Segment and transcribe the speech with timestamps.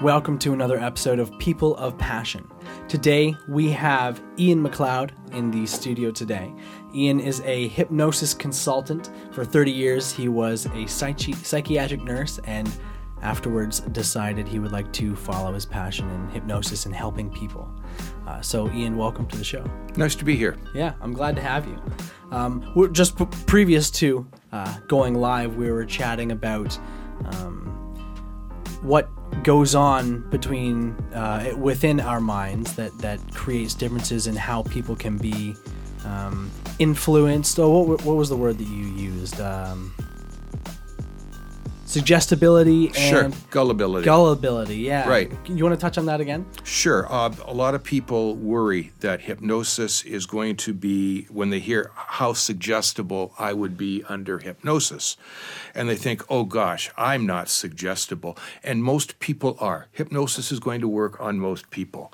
[0.00, 2.50] Welcome to another episode of People of Passion.
[2.88, 6.54] Today we have Ian McLeod in the studio today.
[6.94, 9.10] Ian is a hypnosis consultant.
[9.32, 12.72] For 30 years, he was a psychi- psychiatric nurse and
[13.20, 17.70] afterwards decided he would like to follow his passion in hypnosis and helping people.
[18.26, 19.62] Uh, so, Ian, welcome to the show.
[19.96, 20.56] Nice to be here.
[20.74, 21.78] Yeah, I'm glad to have you.
[22.30, 26.78] Um, we're just p- previous to uh, going live, we were chatting about
[27.26, 27.66] um,
[28.80, 29.10] what
[29.42, 35.16] goes on between uh, within our minds that that creates differences in how people can
[35.16, 35.54] be
[36.04, 37.58] um, influenced.
[37.58, 39.40] Oh, what, what was the word that you used?
[39.40, 39.94] Um,
[41.90, 44.04] suggestibility and Sure, gullibility.
[44.04, 44.76] gullibility.
[44.76, 45.30] Yeah, Right.
[45.48, 46.46] You want to touch on that again?
[46.62, 47.12] Sure.
[47.12, 51.90] Uh, a lot of people worry that hypnosis is going to be, when they hear
[51.94, 55.16] how suggestible I would be under hypnosis,
[55.74, 58.38] and they think, oh gosh, I'm not suggestible.
[58.62, 59.88] And most people are.
[59.90, 62.12] Hypnosis is going to work on most people.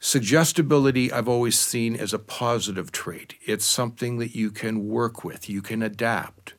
[0.00, 3.34] Suggestibility, I've always seen as a positive trait.
[3.46, 6.54] It's something that you can work with, you can adapt.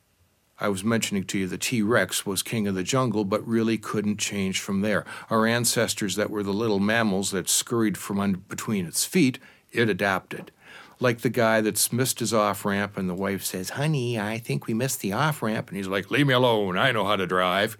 [0.60, 3.78] I was mentioning to you the T Rex was king of the jungle, but really
[3.78, 5.06] couldn't change from there.
[5.30, 9.38] Our ancestors, that were the little mammals that scurried from un- between its feet,
[9.72, 10.52] it adapted.
[10.98, 14.66] Like the guy that's missed his off ramp, and the wife says, Honey, I think
[14.66, 15.68] we missed the off ramp.
[15.68, 16.76] And he's like, Leave me alone.
[16.76, 17.78] I know how to drive.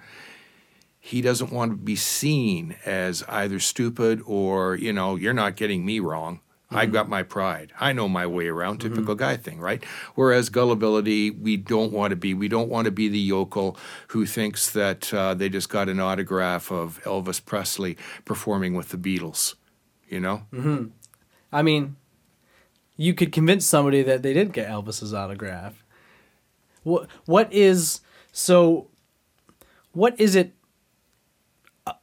[0.98, 5.84] He doesn't want to be seen as either stupid or, you know, you're not getting
[5.84, 6.40] me wrong.
[6.72, 7.72] I've got my pride.
[7.80, 8.78] I know my way around.
[8.78, 9.82] Typical guy thing, right?
[10.14, 12.32] Whereas gullibility, we don't want to be.
[12.32, 13.76] We don't want to be the yokel
[14.08, 18.96] who thinks that uh, they just got an autograph of Elvis Presley performing with the
[18.96, 19.56] Beatles.
[20.08, 20.42] You know?
[21.52, 21.96] I mean,
[22.96, 25.84] you could convince somebody that they did get Elvis's autograph.
[26.82, 28.00] What what is
[28.32, 28.88] so
[29.92, 30.54] what is it
[31.86, 31.94] uh,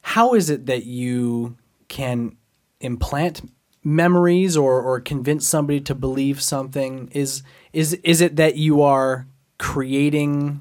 [0.00, 1.56] how is it that you
[1.88, 2.36] can
[2.80, 3.42] implant
[3.86, 9.28] memories or or convince somebody to believe something is is is it that you are
[9.58, 10.60] creating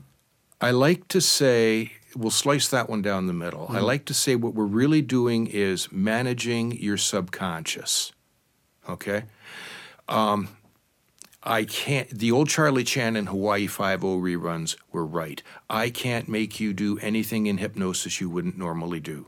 [0.62, 3.68] I like to say, we'll slice that one down the middle.
[3.70, 8.14] I like to say what we're really doing is managing your subconscious.
[8.88, 9.26] Okay?
[10.08, 10.48] Um,
[11.44, 15.44] I can't, the old Charlie Chan and Hawaii 5 reruns were right.
[15.70, 19.28] I can't make you do anything in hypnosis you wouldn't normally do.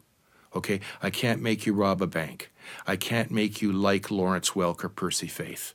[0.58, 0.80] Okay?
[1.02, 2.52] I can't make you rob a bank.
[2.86, 5.74] I can't make you like Lawrence Welk or Percy Faith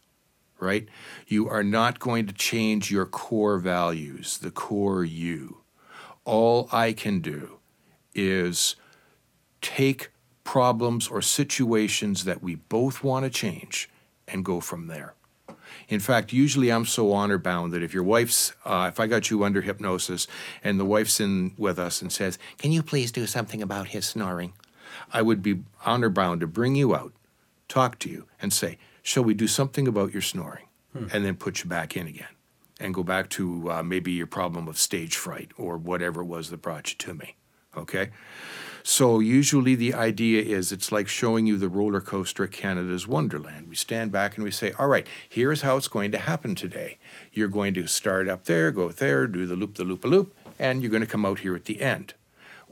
[0.63, 0.89] right?
[1.27, 5.59] You are not going to change your core values, the core you.
[6.25, 7.59] All I can do
[8.15, 8.77] is
[9.61, 10.11] take
[10.45, 13.91] problems or situations that we both want to change
[14.29, 15.15] and go from there.
[15.89, 19.31] In fact, usually I'm so honor bound that if your wife's, uh, if I got
[19.31, 20.29] you under hypnosis
[20.63, 24.07] and the wife's in with us and says, Can you please do something about his
[24.07, 24.53] snoring?
[25.13, 27.13] I would be honor bound to bring you out,
[27.69, 30.67] talk to you, and say, Shall we do something about your snoring?
[31.13, 32.29] And then put you back in again
[32.79, 36.51] and go back to uh, maybe your problem of stage fright or whatever it was
[36.51, 37.37] that brought you to me.
[37.77, 38.11] Okay?
[38.83, 43.69] So usually the idea is it's like showing you the roller coaster at Canada's Wonderland.
[43.69, 46.99] We stand back and we say, all right, here's how it's going to happen today.
[47.33, 50.35] You're going to start up there, go there, do the loop, the loop, a loop,
[50.59, 52.15] and you're going to come out here at the end.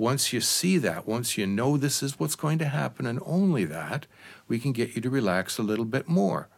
[0.00, 3.66] Once you see that, once you know this is what's going to happen and only
[3.66, 4.06] that,
[4.48, 6.48] we can get you to relax a little bit more.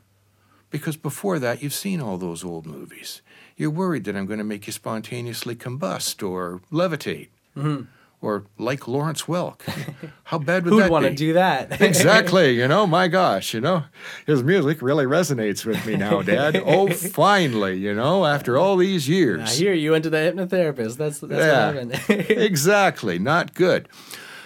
[0.70, 3.20] Because before that, you've seen all those old movies.
[3.56, 7.30] You're worried that I'm going to make you spontaneously combust or levitate.
[7.56, 7.86] Mm-hmm.
[8.22, 9.62] Or like Lawrence Welk.
[10.24, 10.74] How bad would that?
[10.74, 11.80] who'd that want to do that?
[11.80, 12.52] exactly.
[12.56, 13.82] You know, my gosh, you know,
[14.26, 16.56] his music really resonates with me now, Dad.
[16.64, 19.50] oh, finally, you know, after all these years.
[19.50, 20.96] I hear you went to the hypnotherapist.
[20.98, 21.72] That's that's Yeah.
[21.74, 22.30] what happened.
[22.30, 23.18] exactly.
[23.18, 23.88] Not good.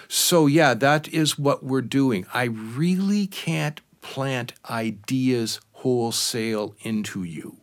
[0.07, 2.25] So, yeah, that is what we're doing.
[2.33, 7.57] I really can't plant ideas wholesale into you.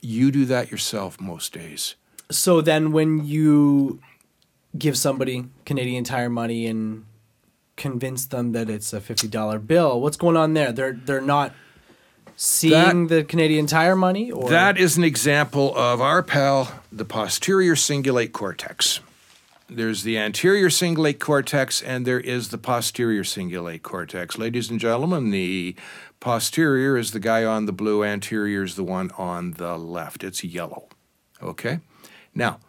[0.00, 1.94] You do that yourself most days.
[2.30, 4.00] So then, when you
[4.76, 7.04] give somebody Canadian Tire money and
[7.76, 10.72] convince them that it's a fifty dollar bill, what's going on there?
[10.72, 11.54] They're they're not
[12.36, 17.74] seeing the Canadian Tire money, or That is an example of our pal, the posterior
[17.74, 19.00] cingulate cortex.
[19.70, 24.38] There's the anterior cingulate cortex, and there is the posterior cingulate cortex.
[24.38, 25.76] Ladies and gentlemen, the
[26.20, 30.24] posterior is the guy on the blue, anterior is the one on the left.
[30.24, 30.88] It's yellow.
[31.42, 31.80] Okay?
[32.34, 32.60] Now,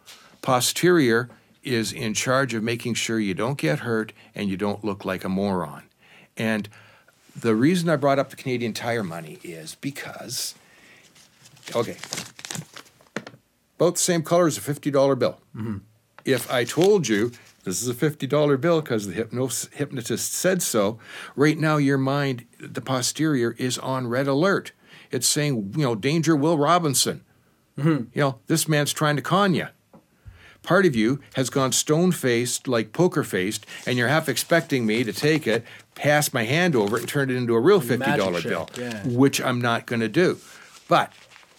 [0.42, 1.30] posterior
[1.62, 5.24] is in charge of making sure you don't get hurt and you don't look like
[5.24, 5.84] a moron.
[6.36, 6.68] And
[7.36, 10.54] the reason I brought up the Canadian Tire money is because,
[11.74, 11.96] okay,
[13.78, 15.40] both the same color as a $50 bill.
[15.56, 15.78] Mm-hmm.
[16.24, 17.32] If I told you
[17.64, 20.98] This is a $50 bill because the hypnos- hypnotist said so.
[21.36, 24.72] Right now, your mind, the posterior, is on red alert.
[25.10, 27.22] It's saying, you know, danger, Will Robinson.
[27.78, 28.04] Mm-hmm.
[28.14, 29.68] You know, this man's trying to con you.
[30.62, 35.04] Part of you has gone stone faced, like poker faced, and you're half expecting me
[35.04, 35.64] to take it,
[35.94, 39.02] pass my hand over it, and turn it into a real $50 bill, yeah.
[39.06, 40.38] which I'm not going to do.
[40.88, 41.12] But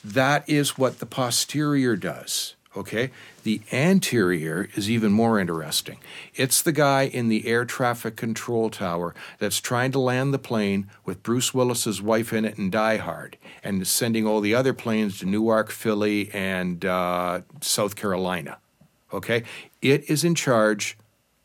[0.03, 2.56] that is what the posterior does.
[2.75, 3.12] Okay?
[3.44, 5.97] The anterior is even more interesting.
[6.36, 10.89] It's the guy in the air traffic control tower that's trying to land the plane
[11.04, 15.19] with Bruce Willis's wife in it in Die Hard and sending all the other planes
[15.19, 18.59] to Newark, Philly, and uh, South Carolina.
[19.13, 19.43] Okay?
[19.81, 20.97] It is in charge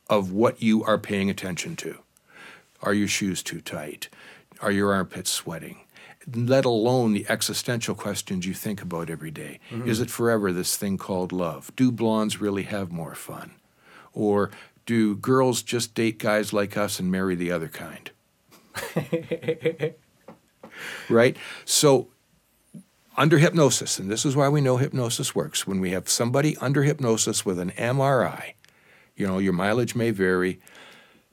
[0.08, 1.98] of what you are paying attention to.
[2.82, 4.08] Are your shoes too tight?
[4.60, 5.80] Are your armpits sweating?
[6.32, 9.60] Let alone the existential questions you think about every day.
[9.70, 9.88] Mm-hmm.
[9.88, 11.70] Is it forever this thing called love?
[11.76, 13.52] Do blondes really have more fun?
[14.12, 14.50] Or
[14.86, 18.10] do girls just date guys like us and marry the other kind?
[21.08, 21.36] right?
[21.64, 22.08] So,
[23.16, 26.82] under hypnosis, and this is why we know hypnosis works, when we have somebody under
[26.82, 28.52] hypnosis with an MRI,
[29.16, 30.60] you know, your mileage may vary.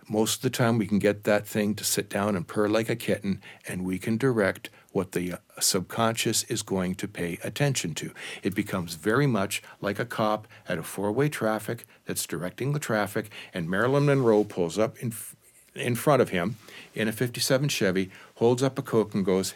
[0.08, 2.90] Most of the time, we can get that thing to sit down and purr like
[2.90, 7.94] a kitten, and we can direct what the uh, subconscious is going to pay attention
[7.96, 8.14] to.
[8.44, 12.80] It becomes very much like a cop at a four way traffic that's directing the
[12.80, 15.14] traffic, and Marilyn Monroe pulls up in,
[15.76, 16.58] in front of him
[16.96, 19.54] in a 57 Chevy, holds up a Coke, and goes,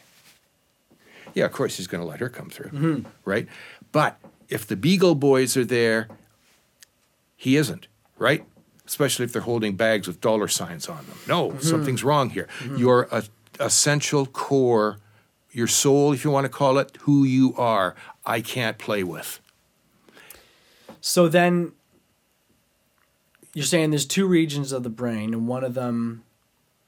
[1.37, 3.47] yeah, of course he's going to let her come through, right?
[3.91, 4.19] But
[4.49, 6.07] if the Beagle Boys are there,
[7.35, 7.87] he isn't,
[8.17, 8.43] right?
[8.87, 11.17] Especially if they're holding bags with dollar signs on them.
[11.27, 12.47] No, something's wrong here.
[12.75, 13.21] Your uh,
[13.59, 14.97] essential core,
[15.51, 17.93] your soul, if you want to call it, who you are,
[18.25, 19.39] I can't play with.
[21.01, 21.73] So then
[23.53, 26.23] you're saying there's two regions of the brain, and one of them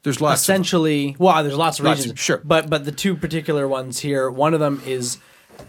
[0.03, 0.41] There's lots.
[0.41, 2.41] of essentially well, there's lots of Lots of- sure.
[2.43, 5.17] But but the two particular ones here, one of them is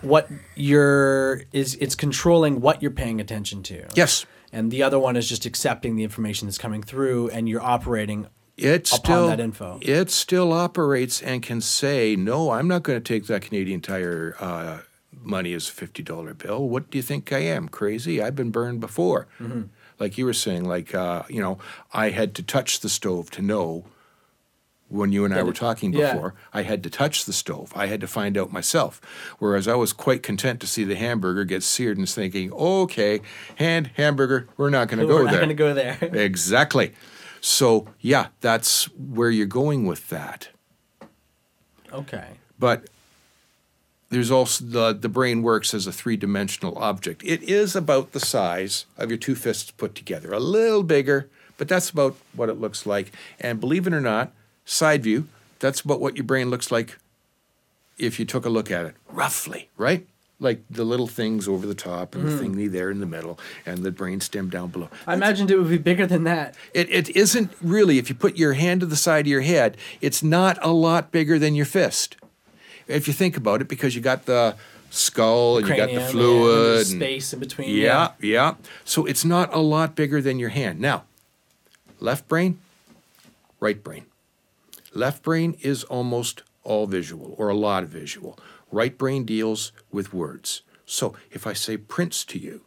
[0.03, 3.87] what you're is it's controlling what you're paying attention to.
[3.95, 7.63] Yes, And the other one is just accepting the information that's coming through and you're
[7.63, 9.79] operating it still that info.
[9.83, 14.37] it still operates and can say, no, I'm not going to take that Canadian Tire
[14.39, 14.79] uh,
[15.23, 16.69] money as a fifty dollar bill.
[16.69, 17.69] What do you think I am?
[17.69, 18.23] Crazy?
[18.23, 19.27] I've been burned before.
[19.41, 19.63] Mm-hmm.
[19.99, 21.59] Like you were saying, like uh, you know,
[21.93, 23.87] I had to touch the stove to know.
[24.91, 26.13] When you and I were talking yeah.
[26.13, 27.73] before, I had to touch the stove.
[27.77, 29.01] I had to find out myself.
[29.39, 33.21] Whereas I was quite content to see the hamburger get seared and thinking, okay,
[33.57, 35.25] hand hamburger, we're not going to go there.
[35.25, 35.99] We're not going to go there.
[36.13, 36.93] Exactly.
[37.41, 40.49] So, yeah, that's where you're going with that.
[41.93, 42.27] okay.
[42.59, 42.89] But
[44.11, 47.23] there's also the, the brain works as a three dimensional object.
[47.25, 51.69] It is about the size of your two fists put together, a little bigger, but
[51.69, 53.13] that's about what it looks like.
[53.39, 54.33] And believe it or not,
[54.71, 55.27] side view,
[55.59, 56.97] that's about what your brain looks like
[57.99, 60.07] if you took a look at it, roughly, right?
[60.39, 62.55] Like the little things over the top and the hmm.
[62.55, 64.89] thingy there in the middle and the brain stem down below.
[65.07, 66.55] I imagined it would be bigger than that.
[66.73, 69.77] It, it isn't really, if you put your hand to the side of your head,
[70.01, 72.17] it's not a lot bigger than your fist.
[72.87, 74.57] If you think about it, because you got the
[74.89, 76.79] skull and you got Cranium, the yeah, fluid.
[76.79, 77.77] and- space in between.
[77.77, 78.55] yeah, yeah.
[78.85, 80.81] So it's not a lot bigger than your hand.
[80.81, 81.05] Now,
[82.01, 82.59] left brain,
[83.61, 84.07] right brain.
[84.93, 88.39] Left brain is almost all visual or a lot of visual.
[88.73, 90.63] Right brain deals with words.
[90.85, 92.63] So if I say Prince to you,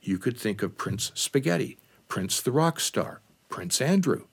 [0.00, 4.26] you could think of Prince Spaghetti, Prince the rock star, Prince Andrew.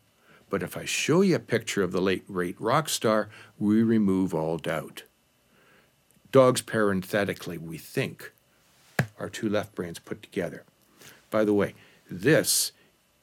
[0.49, 4.35] But if I show you a picture of the late great rock star, we remove
[4.35, 5.03] all doubt.
[6.31, 8.31] Dogs parenthetically, we think,
[9.17, 10.63] are two left brains put together.
[11.31, 11.73] By the way,
[12.09, 12.71] this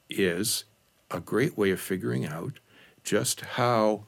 [0.09, 0.65] is
[1.09, 2.59] a great way of figuring out
[3.03, 4.03] just how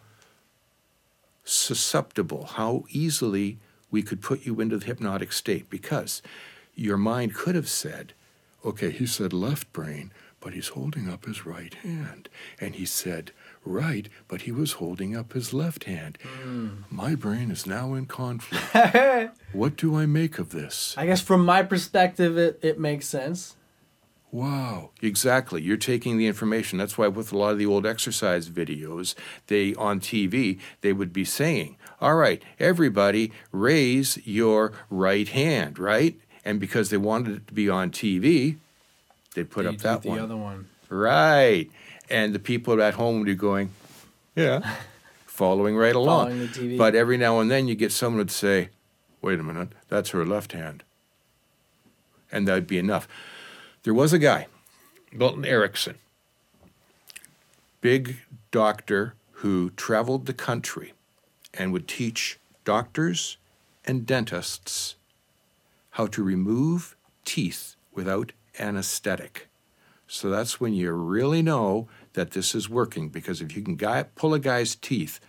[1.43, 3.59] susceptible, how easily
[3.91, 6.21] we could put you into the hypnotic state because
[6.75, 8.13] your mind could have said,
[8.65, 12.27] okay, he said left brain, but he's holding up his right hand.
[12.59, 13.31] And he said
[13.63, 16.17] right, but he was holding up his left hand.
[16.21, 16.69] Hmm.
[16.89, 19.35] My brain is now in conflict.
[19.53, 20.95] what do I make of this?
[20.97, 23.55] I guess from my perspective, it, it makes sense.
[24.33, 25.61] Wow, exactly.
[25.61, 26.79] You're taking the information.
[26.79, 29.13] That's why with a lot of the old exercise videos,
[29.45, 36.19] they on TV, they would be saying, "All right, everybody, raise your right hand," right?
[36.43, 38.57] And because they wanted it to be on TV,
[39.35, 40.19] they put up that the one.
[40.19, 40.67] other one.
[40.89, 41.69] Right.
[42.09, 43.69] And the people at home would be going,
[44.35, 44.77] "Yeah,"
[45.27, 46.29] following right along.
[46.29, 46.77] Following the.
[46.79, 48.69] But every now and then you get someone would say,
[49.21, 50.83] "Wait a minute, that's her left hand,"
[52.31, 53.07] and that'd be enough.
[53.83, 54.47] There was a guy,
[55.11, 55.95] Milton Erickson.
[57.81, 58.17] big
[58.51, 60.93] doctor who traveled the country
[61.53, 63.35] and would teach doctors
[63.83, 64.95] and dentists
[65.91, 69.49] how to remove teeth without anesthetic.
[70.07, 74.03] So that's when you really know that this is working because if you can guy,
[74.15, 75.19] pull a guy's teeth,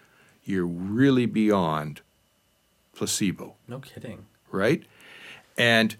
[0.44, 2.02] you're really beyond
[2.94, 4.26] placebo, No kidding.
[4.52, 4.84] right?
[5.58, 5.96] And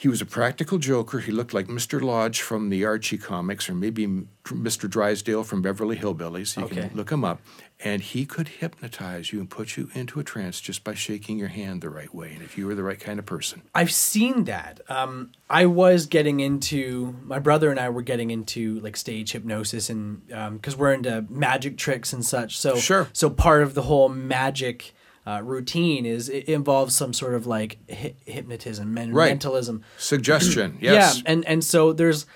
[0.00, 1.18] he was a practical joker.
[1.18, 2.00] He looked like Mr.
[2.00, 4.06] Lodge from the Archie comics, or maybe
[4.44, 4.88] Mr.
[4.88, 6.56] Drysdale from Beverly Hillbillies.
[6.56, 6.88] You Okay.
[6.88, 7.40] can look him up.
[7.80, 11.48] And he could hypnotize you and put you into a trance just by shaking your
[11.48, 12.30] hand the right way.
[12.32, 13.62] And if you were the right kind of person.
[13.74, 14.80] I've seen that.
[14.88, 19.90] Um, I was getting into my brother and I were getting into like stage hypnosis
[19.90, 22.56] and because we're into magic tricks and such.
[22.56, 23.08] So Sure.
[23.12, 24.94] So part of the whole magic
[25.26, 29.28] uh, routine is it involves some sort of like hy- hypnotism and Right.
[29.30, 29.82] mentalism.
[29.98, 31.16] Suggestion, yes.
[31.18, 32.26] Yeah, and and so there's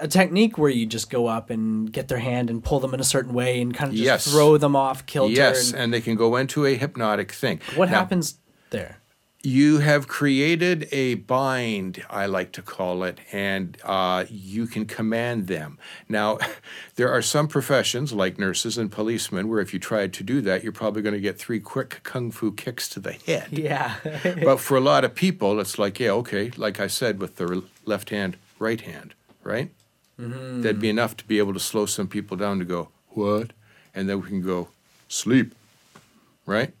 [0.00, 3.00] a technique where you just go up and get their hand and pull them in
[3.00, 4.30] a certain way and kind of just Yes.
[4.30, 5.32] throw them off kilter.
[5.32, 7.60] Yes, and and they can go into a hypnotic thing.
[7.76, 8.38] what Now, happens
[8.70, 8.98] there?
[9.42, 15.46] You have created a bind, I like to call it, and uh, you can command
[15.46, 15.78] them.
[16.08, 16.38] Now,
[16.96, 20.64] there are some professions, like nurses and policemen, where if you tried to do that,
[20.64, 23.48] you're probably going to get three quick kung fu kicks to the head.
[23.52, 23.94] Yeah.
[24.42, 27.62] but for a lot of people, it's like, yeah, okay, like I said, with the
[27.84, 29.14] left hand, right hand,
[29.44, 29.70] right?
[30.18, 30.62] Mm-hmm.
[30.62, 33.52] That'd be enough to be able to slow some people down to go, what?
[33.94, 34.70] And then we can go,
[35.08, 35.54] sleep,
[36.44, 36.72] right?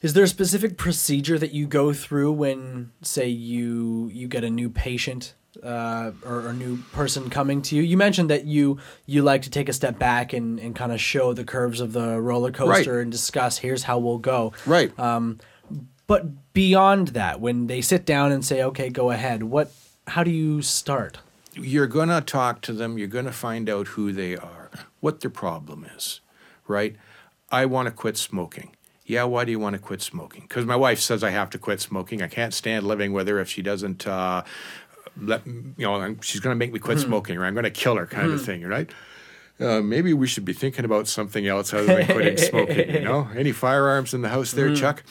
[0.00, 4.50] Is there a specific procedure that you go through when, say, you you get a
[4.50, 7.82] new patient uh, or a new person coming to you?
[7.82, 11.00] You mentioned that you you like to take a step back and, and kind of
[11.00, 14.52] show the curves of the roller coaster and discuss here's how we'll go.
[14.66, 14.96] Right.
[14.98, 15.40] Um,
[16.06, 19.72] But beyond that, when they sit down and say, "Okay, go ahead," what?
[20.06, 21.18] How do you start?
[21.60, 22.98] you're going to talk to them.
[22.98, 26.20] You're going to find out who they are, what their problem is,
[26.68, 26.94] right?
[27.50, 28.70] I want to quit smoking.
[29.08, 30.42] Yeah, why do you want to quit smoking?
[30.42, 32.20] Because my wife says I have to quit smoking.
[32.20, 34.44] I can't stand living with her if she doesn't uh,
[35.18, 36.16] let you know.
[36.20, 38.44] She's going to make me quit smoking, or I'm going to kill her, kind of
[38.44, 38.90] thing, right?
[39.58, 42.90] Uh, maybe we should be thinking about something else other than quitting smoking.
[42.90, 45.02] You know, any firearms in the house there, Chuck?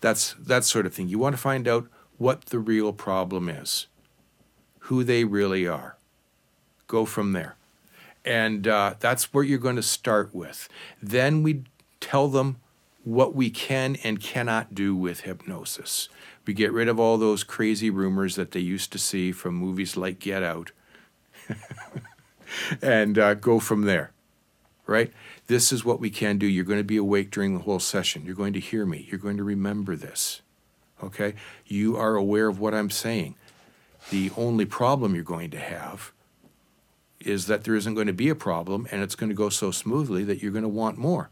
[0.00, 1.08] That's that sort of thing.
[1.08, 3.86] You want to find out what the real problem is
[4.86, 5.98] who they really are.
[6.86, 7.56] Go from there.
[8.24, 10.68] And uh, that's where you're going to start with.
[11.02, 11.64] Then we
[12.00, 12.56] tell them
[13.04, 16.08] what we can and cannot do with hypnosis.
[16.46, 19.96] We get rid of all those crazy rumors that they used to see from movies
[19.96, 20.72] like Get Out
[22.82, 24.12] and uh, go from there,
[24.86, 25.12] right?
[25.46, 26.46] This is what we can do.
[26.46, 28.24] You're going to be awake during the whole session.
[28.24, 29.06] You're going to hear me.
[29.08, 30.42] You're going to remember this,
[31.02, 31.34] okay?
[31.66, 33.34] You are aware of what I'm saying.
[34.10, 36.12] The only problem you're going to have
[37.20, 39.70] is that there isn't going to be a problem and it's going to go so
[39.70, 41.30] smoothly that you're going to want more.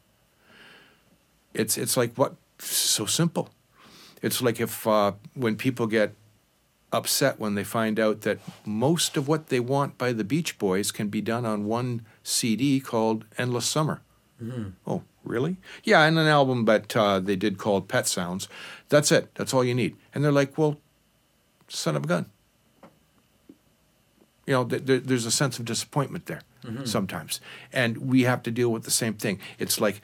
[1.55, 2.35] It's, it's like what?
[2.59, 3.51] So simple.
[4.23, 6.15] It's like if uh, when people get
[6.93, 10.91] upset when they find out that most of what they want by the Beach Boys
[10.91, 14.03] can be done on one CD called Endless Summer.
[14.87, 15.57] Oh, really?
[15.85, 18.49] Yeah, and an album but uh, they did called Pet Sounds.
[18.89, 19.35] That's it.
[19.35, 19.97] That's all you need.
[20.15, 20.79] And they're like, well,
[21.69, 22.27] son of a gun.
[24.47, 26.41] You know, th- th- there's a sense of disappointment there
[26.85, 27.41] sometimes.
[27.73, 29.39] And we have to deal with the same thing.
[29.59, 30.03] It's like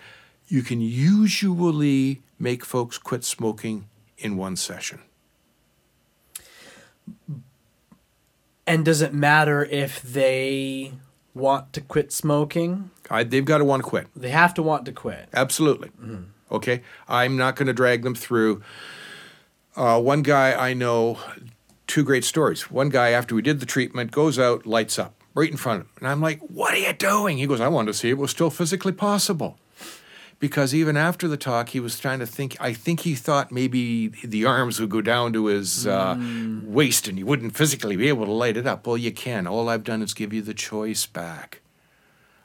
[0.49, 3.88] you can usually make folks quit smoking
[4.19, 5.00] in one session.
[8.67, 10.93] And does it matter if they
[11.35, 12.91] want to quit smoking?
[13.11, 14.09] I, they've got to want to quit.
[14.17, 15.29] They have to want to quit.
[15.33, 15.91] Absolutely.
[16.50, 16.83] Okay.
[17.09, 18.62] I'm not going to drag them through.
[19.76, 21.19] Uh, one guy I know,
[21.87, 22.71] two great stories.
[22.71, 25.87] One guy, after we did the treatment, goes out, lights up right in front of
[25.87, 25.93] him.
[25.99, 27.38] And I'm like, What are you doing?
[27.38, 29.59] He goes, I wanted to see if it was still physically possible.
[30.38, 32.57] Because even after the talk, he was trying to think.
[32.61, 36.14] I think he thought maybe the arms would go down to his uh,
[36.62, 38.87] waist and he wouldn't physically be able to light it up.
[38.87, 39.47] Well, you can.
[39.47, 41.62] All I've done is give you the choice back.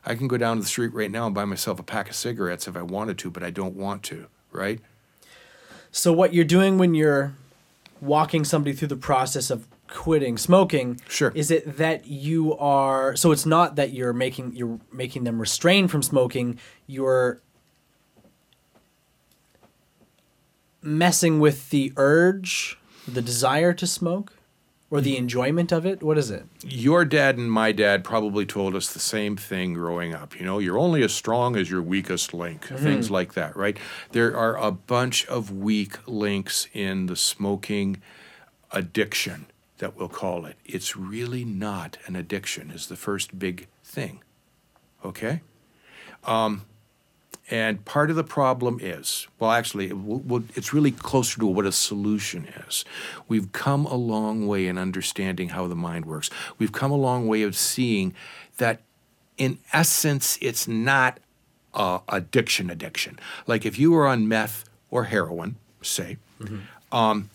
[0.06, 2.16] I can go down to the street right now and buy myself a pack of
[2.16, 4.80] cigarettes if I wanted to, but I don't want to, right?
[5.92, 7.34] So what you're doing when you're
[8.00, 11.34] walking somebody through the process of quitting smoking Sure.
[11.36, 15.90] is it that you are so it's not that you're making you're making them restrain
[15.90, 16.58] from smoking
[16.88, 17.42] you're
[20.82, 24.34] messing with the urge the desire to smoke
[24.90, 28.76] or the enjoyment of it what is it Your dad and my dad probably told
[28.76, 30.38] us the same thing growing up.
[30.38, 33.78] You know, you're only as strong as your weakest link, things like that, right?
[34.12, 38.02] There are a bunch of weak links in the smoking
[38.72, 39.46] addiction
[39.78, 40.58] that we'll call it.
[40.66, 44.22] It's really not an addiction, is the first big thing.
[45.04, 45.42] Okay?
[46.26, 46.66] Um,
[47.50, 51.46] and part of the problem is, well, actually, it w- w- it's really closer to
[51.46, 52.86] what a solution is.
[53.28, 56.30] We've come a long way in understanding how the mind works.
[56.58, 58.14] We've come a long way of seeing
[58.58, 58.82] that,
[59.38, 61.20] in essence, it's not
[61.74, 63.20] uh, addiction addiction.
[63.48, 66.18] Like if you were on meth or heroin, say,
[66.92, 67.30] um,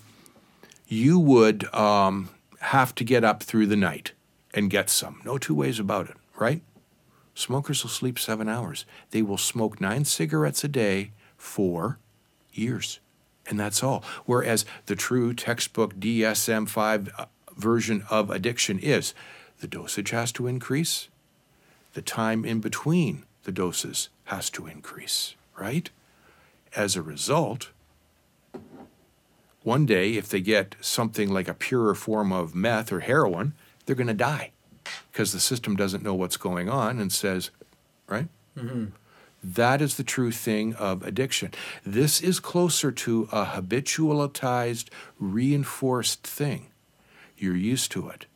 [0.88, 4.12] you would um, have to get up through the night
[4.54, 5.20] and get some.
[5.25, 6.62] No two ways about it, right?
[7.36, 8.86] Smokers will sleep seven hours.
[9.10, 11.98] They will smoke nine cigarettes a day for
[12.50, 12.98] years.
[13.46, 14.02] And that's all.
[14.24, 19.12] Whereas the true textbook DSM 5 uh, version of addiction is
[19.60, 21.08] the dosage has to increase,
[21.92, 25.90] the time in between the doses has to increase, right?
[26.74, 27.68] As a result,
[29.62, 33.52] one day, if they get something like a purer form of meth or heroin,
[33.84, 34.52] they're going to die
[35.12, 37.50] because the system doesn't know what's going on and says,
[38.08, 38.28] right?
[38.56, 38.86] Mm-hmm.
[39.42, 41.52] That is the true thing of addiction.
[41.84, 44.88] This is closer to a habitualized,
[45.20, 46.66] reinforced thing.
[47.38, 48.26] You're used to it.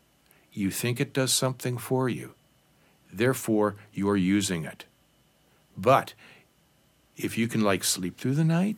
[0.52, 2.34] You think it does something for you.
[3.12, 4.84] Therefore, you're using it.
[5.76, 6.14] But
[7.16, 8.76] if you can like sleep through the night,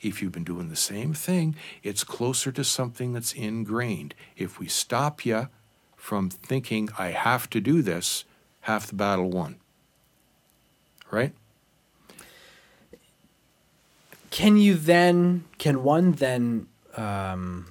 [0.00, 4.14] if you've been doing the same thing, it's closer to something that's ingrained.
[4.36, 5.48] If we stop you
[6.06, 8.24] from thinking, I have to do this,
[8.60, 9.56] half the battle won.
[11.10, 11.32] Right?
[14.30, 15.46] Can you then?
[15.58, 17.66] Can one then um,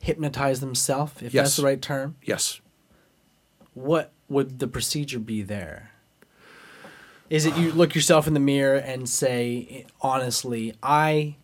[0.00, 1.22] hypnotize themselves?
[1.22, 1.44] If Yes.
[1.44, 2.16] that's the right term.
[2.24, 2.60] Yes.
[3.74, 5.92] What would the procedure be there?
[7.30, 11.36] Is it you look yourself in the mirror and say, honestly, I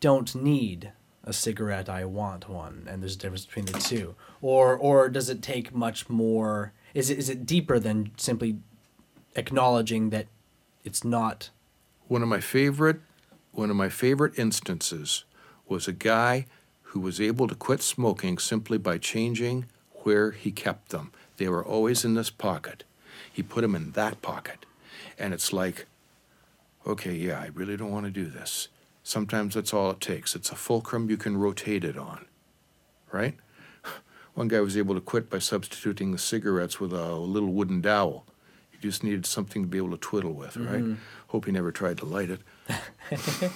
[0.00, 0.92] don't need
[1.24, 5.28] a cigarette, I want one, and there's a difference between the two, or or does
[5.30, 6.72] it take much more?
[6.92, 8.58] Is it is it deeper than simply
[9.34, 10.26] acknowledging that
[10.84, 11.50] it's not?
[12.08, 13.00] One of my favorite
[13.52, 15.24] one of my favorite instances
[15.66, 16.46] was a guy
[16.82, 19.66] who was able to quit smoking simply by changing
[20.02, 21.12] where he kept them.
[21.36, 22.84] They were always in this pocket.
[23.32, 24.66] He put them in that pocket.
[25.18, 25.86] And it's like,
[26.86, 28.68] okay, yeah, I really don't want to do this.
[29.06, 30.34] Sometimes that's all it takes.
[30.34, 32.24] It's a fulcrum you can rotate it on,
[33.12, 33.36] right?
[34.34, 38.24] One guy was able to quit by substituting the cigarettes with a little wooden dowel.
[38.70, 40.96] He just needed something to be able to twiddle with, right?
[41.28, 42.40] Hope he never tried to light it.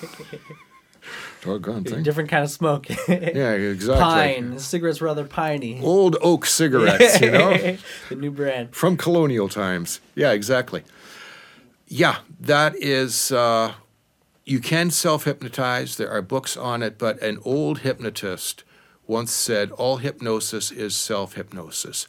[1.42, 2.02] Doggone thing.
[2.02, 2.87] Different kind of smoke.
[3.08, 4.02] Yeah, exactly.
[4.02, 4.54] Pine.
[4.54, 5.80] The cigarettes rather piney.
[5.82, 7.76] Old oak cigarettes, you know?
[8.11, 8.74] the new brand.
[8.74, 10.00] from colonial times.
[10.14, 10.82] Yeah, exactly.
[11.87, 13.32] Yeah, that is.
[13.32, 13.72] Uh,
[14.48, 15.96] you can self hypnotize.
[15.96, 18.64] There are books on it, but an old hypnotist
[19.06, 22.06] once said all hypnosis is self hypnosis.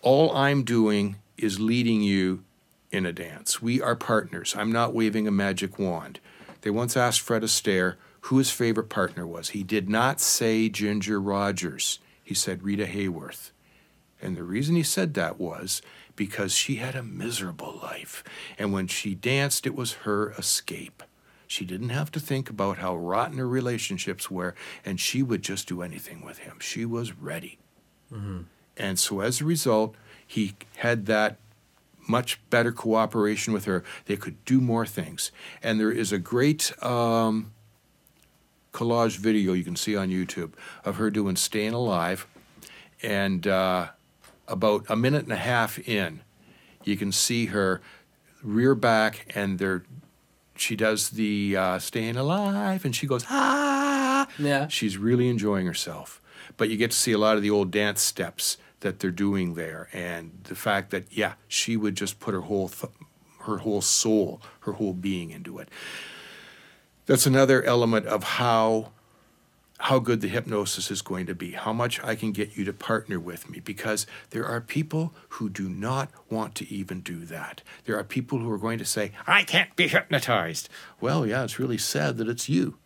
[0.00, 2.44] All I'm doing is leading you
[2.90, 3.60] in a dance.
[3.60, 4.54] We are partners.
[4.56, 6.18] I'm not waving a magic wand.
[6.62, 9.50] They once asked Fred Astaire who his favorite partner was.
[9.50, 11.98] He did not say Ginger Rogers.
[12.22, 13.50] He said Rita Hayworth.
[14.20, 15.80] And the reason he said that was
[16.16, 18.22] because she had a miserable life.
[18.58, 21.02] And when she danced, it was her escape.
[21.50, 25.66] She didn't have to think about how rotten her relationships were, and she would just
[25.66, 26.60] do anything with him.
[26.60, 27.58] She was ready.
[28.76, 31.38] And so as a result, he had that
[32.06, 33.82] much better cooperation with her.
[34.06, 35.32] They could do more things.
[35.60, 37.50] And there is a great um,
[38.72, 40.52] collage video you can see on YouTube
[40.84, 42.28] of her doing Staying Alive.
[43.02, 43.88] And uh,
[44.46, 46.20] about a minute and a half in,
[46.84, 47.80] you can see her
[48.40, 49.82] rear back and they're,
[50.60, 54.28] she does the uh, Staying Alive and she goes, ah.
[54.38, 54.68] Yeah.
[54.68, 56.20] She's really enjoying herself.
[56.56, 59.54] But you get to see a lot of the old dance steps that they're doing
[59.54, 62.92] there, and the fact that yeah, she would just put her whole th-
[63.40, 65.68] her whole soul, her whole being into it.
[67.06, 68.92] That's another element of how
[69.84, 72.72] how good the hypnosis is going to be, how much I can get you to
[72.72, 77.62] partner with me, because there are people who do not want to even do that.
[77.86, 80.68] There are people who are going to say, I can't be hypnotized.
[81.00, 82.76] Well, yeah, it's really sad that it's you,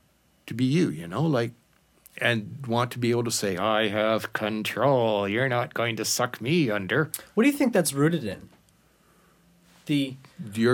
[0.46, 1.50] to be you, you know, like,
[2.18, 5.28] and want to be able to say, I have control.
[5.28, 7.10] You're not going to suck me under.
[7.34, 8.50] What do you think that's rooted in?
[9.86, 10.16] The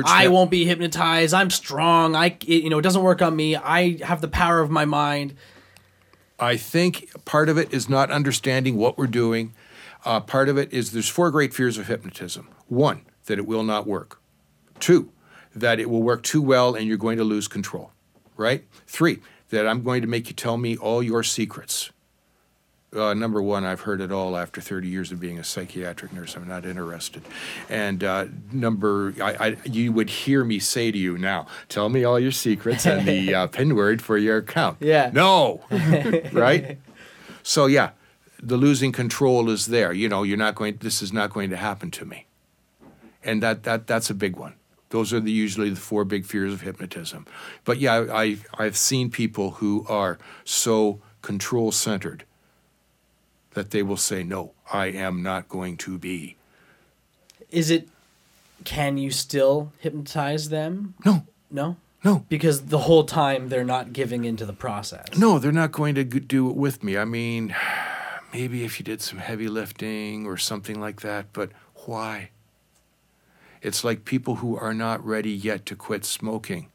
[0.05, 1.35] I won't be hypnotized.
[1.35, 2.15] I'm strong.
[2.15, 3.57] I it, you know it doesn't work on me.
[3.57, 5.35] I have the power of my mind.
[6.41, 9.53] I think part of it is not understanding what we're doing.
[10.07, 12.49] Uh, part of it is there's four great fears of hypnotism.
[12.67, 14.21] One, that it will not work.
[14.79, 15.13] Two,
[15.55, 17.93] that it will work too well and you're going to lose control,
[18.39, 18.65] right?
[18.87, 21.91] Three, that I'm going to make you tell me all your secrets.
[22.93, 26.35] Uh, number one, I've heard it all after 30 years of being a psychiatric nurse.
[26.35, 27.23] I'm not interested.
[27.69, 32.03] And uh, number, I, I, you would hear me say to you now, tell me
[32.03, 34.79] all your secrets and the uh, pin word for your account.
[34.81, 35.11] Yeah.
[35.13, 35.63] No,
[36.33, 36.79] right?
[37.45, 37.91] So yeah,
[38.43, 39.93] the losing control is there.
[39.93, 40.79] You know, you're not going.
[40.81, 42.27] This is not going to happen to me,
[43.23, 44.55] and that that that's a big one.
[44.91, 47.27] Those are the, usually the four big fears of hypnotism.
[47.65, 52.25] But yeah, I I've seen people who are so control centered
[53.55, 56.37] that they will say, "No, I am not going to be."
[57.51, 57.89] Is it?
[58.65, 60.95] Can you still hypnotize them?
[61.05, 65.07] No, No, no, because the whole time they're not giving into the process.
[65.17, 65.39] no.
[65.39, 66.99] They're not going to do it with me.
[66.99, 67.55] I mean,
[68.33, 71.51] maybe if you did some heavy lifting or something like that, but
[71.87, 72.31] why?
[73.63, 76.69] It's like people who are not ready yet to quit smoking.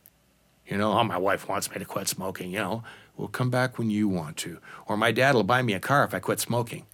[0.68, 2.84] You know, oh, my wife wants me to quit smoking, you know.
[3.18, 4.60] Well, come back when you want to.
[4.88, 6.86] Or my dad will buy me a car if I quit smoking.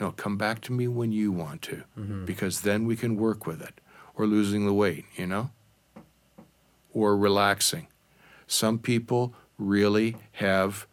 [0.00, 1.84] No, come back to me when you want to,
[2.24, 3.80] because then we can work with it.
[4.16, 5.50] Or losing the weight, you know?
[6.92, 7.86] Or relaxing.
[8.46, 10.86] Some people really have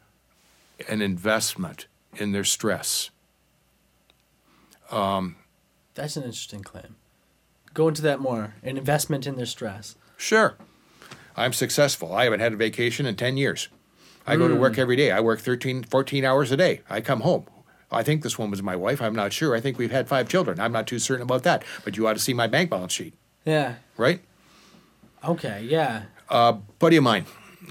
[0.88, 3.10] an investment in their stress.
[4.92, 5.36] Um,
[5.96, 6.96] That's an interesting claim.
[7.74, 8.56] Go into that more.
[8.62, 9.96] An investment in their stress.
[10.18, 10.56] Sure.
[11.36, 12.14] I'm successful.
[12.14, 13.70] I haven't had a vacation in 10 years.
[14.26, 14.82] I go to work hmm.
[14.82, 15.12] every day.
[15.12, 16.82] I work 13, 14 hours a day.
[16.90, 17.46] I come home.
[17.92, 19.02] I think this woman's my wife.
[19.02, 19.56] I'm not sure.
[19.56, 20.60] I think we've had five children.
[20.60, 21.64] I'm not too certain about that.
[21.84, 23.14] But you ought to see my bank balance sheet,
[23.46, 23.76] Yeah.
[23.98, 24.22] right?
[25.24, 25.68] Okay.
[25.70, 26.04] Yeah.
[26.30, 27.26] A buddy of mine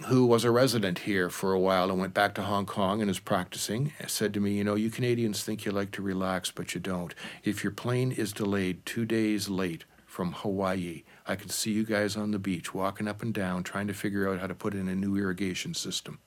[0.06, 3.10] who was a resident here for a while and went back to Hong Kong and
[3.10, 6.74] is practicing said to me, You know, you Canadians think you like to relax, but
[6.74, 7.14] you don't.
[7.42, 12.16] If your plane is delayed two days late from Hawaii, I can see you guys
[12.16, 14.88] on the beach walking up and down trying to figure out how to put in
[14.88, 16.18] a new irrigation system.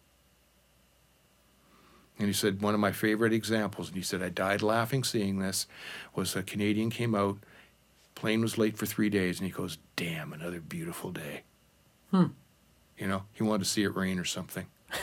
[2.20, 5.40] And he said, One of my favorite examples, and he said, I died laughing seeing
[5.40, 5.68] this,
[6.16, 7.38] was a Canadian came out,
[8.16, 11.44] plane was late for three days, and he goes, Damn, another beautiful day.
[12.12, 12.28] Hmm.
[12.98, 14.68] You know, he wanted to see it rain or something.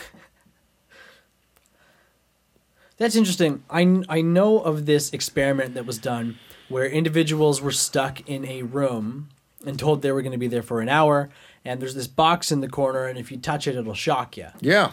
[2.97, 3.63] That's interesting.
[3.69, 6.37] I, I know of this experiment that was done
[6.69, 9.29] where individuals were stuck in a room
[9.65, 11.29] and told they were going to be there for an hour.
[11.65, 14.47] And there's this box in the corner, and if you touch it, it'll shock you.
[14.61, 14.91] Yeah.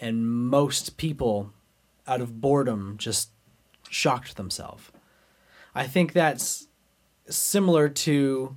[0.00, 1.52] And most people,
[2.06, 3.30] out of boredom, just
[3.88, 4.90] shocked themselves.
[5.74, 6.68] I think that's
[7.28, 8.56] similar to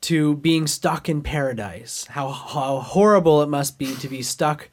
[0.00, 2.06] to being stuck in paradise.
[2.10, 4.70] How how horrible it must be to be stuck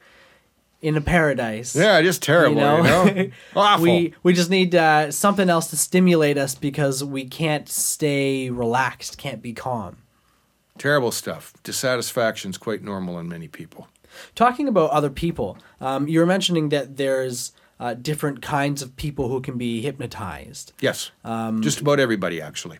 [0.82, 1.74] in a paradise.
[1.74, 3.30] yeah, just terrible, you know?
[3.56, 3.82] Awful.
[3.82, 9.18] we we just need uh, something else to stimulate us because we can't stay relaxed,
[9.18, 9.96] can't be calm.
[10.78, 11.54] Terrible stuff.
[11.62, 13.88] Dissatisfaction is quite normal in many people.
[14.34, 19.28] Talking about other people, um, you were mentioning that there's uh, different kinds of people
[19.28, 21.10] who can be hypnotized, Yes.
[21.60, 22.78] just about everybody, actually.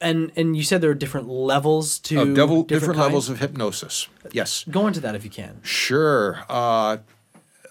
[0.00, 3.40] And and you said there are different levels to Of devil, different, different, levels of
[3.40, 4.06] hypnosis.
[4.32, 4.64] Yes.
[4.70, 5.60] Go into that if you can.
[5.62, 6.44] Sure.
[6.48, 6.98] Uh,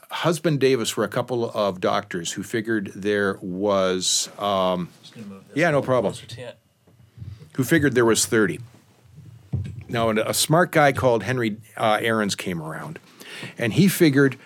[0.09, 4.89] Husband Davis were a couple of doctors who figured there was, um,
[5.55, 6.13] Yeah, no problem.
[7.53, 8.59] who figured there was 30.
[9.93, 12.99] Now, a smart guy called Henry uh, Arons came around,
[13.57, 14.37] and he figured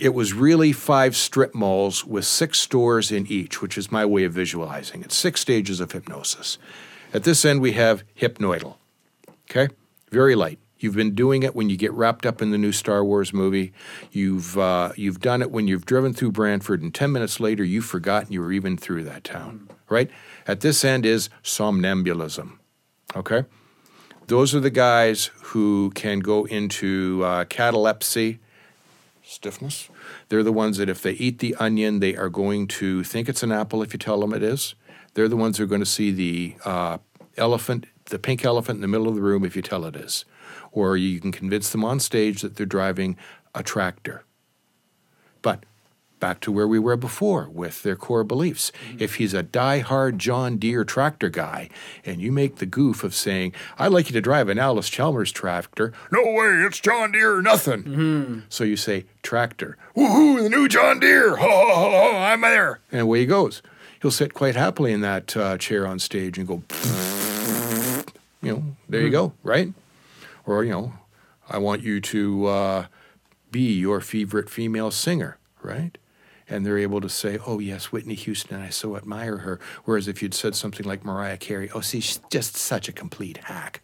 [0.00, 4.24] it was really five strip malls with six stores in each, which is my way
[4.24, 5.12] of visualizing it.
[5.12, 6.58] Six stages of hypnosis.
[7.14, 8.74] At this end, we have hypnoidal.
[9.48, 9.72] Okay,
[10.10, 10.58] very light.
[10.80, 13.72] You've been doing it when you get wrapped up in the new Star Wars movie.
[14.12, 17.84] You've uh, you've done it when you've driven through Brantford, and ten minutes later you've
[17.84, 19.68] forgotten you were even through that town.
[19.88, 20.10] Right.
[20.46, 22.58] At this end is somnambulism.
[23.16, 23.44] Okay,
[24.28, 28.38] those are the guys who can go into uh, catalepsy,
[29.22, 29.88] stiffness.
[30.28, 33.42] They're the ones that if they eat the onion, they are going to think it's
[33.42, 34.74] an apple if you tell them it is.
[35.14, 36.98] They're the ones who are going to see the uh,
[37.38, 40.26] elephant, the pink elephant in the middle of the room if you tell it is.
[40.72, 43.16] Or you can convince them on stage that they're driving
[43.54, 44.24] a tractor.
[45.40, 45.64] But
[46.20, 48.72] back to where we were before with their core beliefs.
[48.98, 51.68] If he's a die-hard John Deere tractor guy,
[52.04, 55.92] and you make the goof of saying, "I'd like you to drive an Allis-Chalmers tractor,"
[56.10, 58.44] no way, it's John Deere or nothing.
[58.48, 62.80] So you say tractor, woohoo, the new John Deere, ho ho ho, ho I'm there,
[62.90, 63.62] and away he goes.
[64.00, 66.62] He'll sit quite happily in that uh, chair on stage and go,
[68.42, 69.72] you know, there you go, right?
[70.46, 70.92] Or you know,
[71.48, 72.86] I want you to uh,
[73.50, 75.98] be your favorite female singer, right?
[76.50, 80.08] And they're able to say, "Oh yes, Whitney Houston, and I so admire her." Whereas
[80.08, 83.82] if you'd said something like Mariah Carey, "Oh, see, she's just such a complete hack."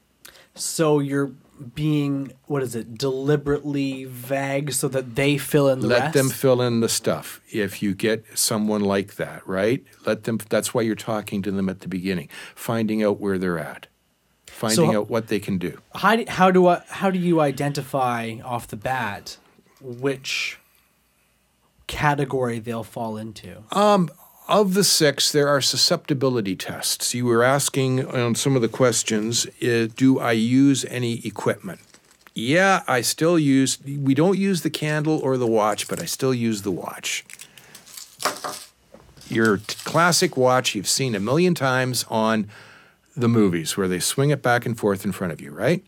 [0.55, 1.33] So you're
[1.75, 6.15] being what is it deliberately vague so that they fill in the let rest.
[6.15, 10.75] them fill in the stuff if you get someone like that right let them that's
[10.75, 13.87] why you're talking to them at the beginning finding out where they're at
[14.49, 17.41] finding So- out what they can do how do, how do I, how do you
[17.41, 19.37] identify off the bat
[19.81, 20.59] which
[21.87, 23.65] category they'll fall into?
[24.47, 27.15] of the six there are susceptibility tests.
[27.15, 31.81] You were asking on some of the questions uh, do i use any equipment?
[32.35, 36.35] Yeah i still use we don't use the candle or the watch but i still
[36.35, 37.25] use the watch.
[39.29, 42.49] Your t- classic watch you've seen a million times on
[43.17, 45.85] the movies where they swing it back and forth in front of you, right?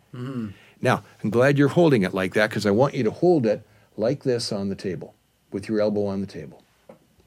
[0.80, 3.66] Now, I'm glad you're holding it like that because I want you to hold it
[3.96, 5.15] like this on the table
[5.56, 6.62] with your elbow on the table.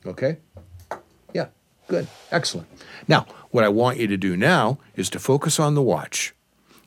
[0.06, 0.38] Okay?
[1.34, 1.48] Yeah,
[1.88, 2.06] good.
[2.32, 2.68] Excellent.
[3.08, 6.36] Now, what I want you to do now is to focus on the watch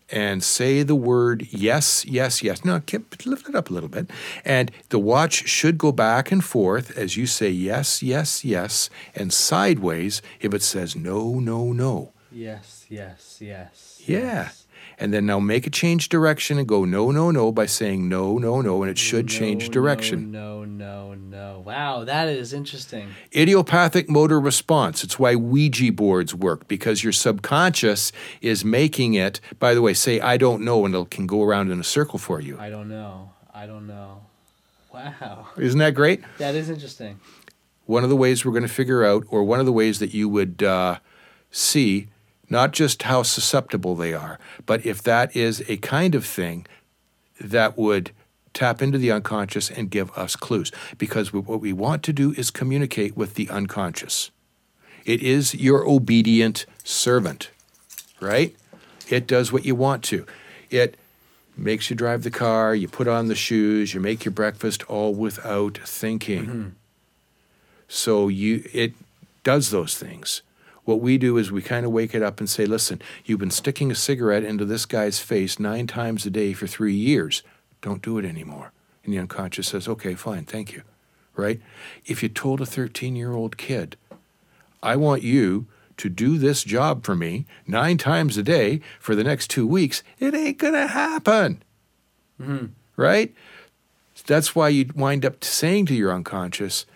[0.09, 2.65] and say the word yes, yes, yes.
[2.65, 4.09] No, keep, lift it up a little bit.
[4.45, 9.33] And the watch should go back and forth as you say yes, yes, yes, and
[9.33, 12.13] sideways if it says no, no, no.
[12.31, 14.01] Yes, yes, yes.
[14.07, 14.51] Yeah.
[14.99, 18.39] And then now make a change direction and go no, no, no by saying no,
[18.39, 20.31] no, no, and it should change direction.
[20.31, 21.63] No, no, no.
[21.65, 23.09] Wow, that is interesting.
[23.35, 25.03] Idiopathic motor response.
[25.03, 29.41] It's why Ouija boards work because your subconscious is making it.
[29.59, 32.19] By the way, say I don't know, and it can go around in a circle
[32.19, 32.59] for you.
[32.59, 33.31] I don't know.
[33.55, 34.23] I don't know.
[34.93, 36.23] Wow, Isn't that great?
[36.39, 37.19] that is interesting.
[37.87, 40.13] One of the ways we're going to figure out, or one of the ways that
[40.13, 40.99] you would uh,
[41.51, 42.09] see,
[42.53, 46.67] not just how susceptible they are, but if that is a kind of thing
[47.41, 48.13] that would
[48.53, 50.71] tap into the unconscious and give us clues.
[50.99, 54.31] Because what we want to do is communicate with the unconscious.
[55.07, 57.51] It is your obedient servant,
[58.21, 58.55] right?
[59.09, 60.27] It does what you want to.
[60.71, 60.97] It
[61.57, 65.15] makes you drive the car, you put on the shoes, you make your breakfast all
[65.15, 66.47] without thinking.
[66.47, 66.69] Mm-hmm.
[67.89, 68.93] So you it
[69.43, 70.43] does those things.
[70.85, 73.51] What we do is we kind of wake it up and say, "Listen, you've been
[73.51, 77.43] sticking a cigarette into this guy's face 9 times a day for 3 years.
[77.81, 78.73] Don't do it anymore."
[79.05, 80.83] And the unconscious says, "Okay, fine, thank you."
[81.37, 81.61] Right?
[82.05, 83.97] If you told a 13-year-old kid,
[84.83, 85.67] "I want you
[85.99, 90.03] to do this job for me 9 times a day for the next 2 weeks,"
[90.19, 91.63] it ain't going to happen.
[92.41, 92.67] Mm-hmm.
[92.97, 93.33] Right?
[94.27, 96.87] That's why you wind up saying to your unconscious,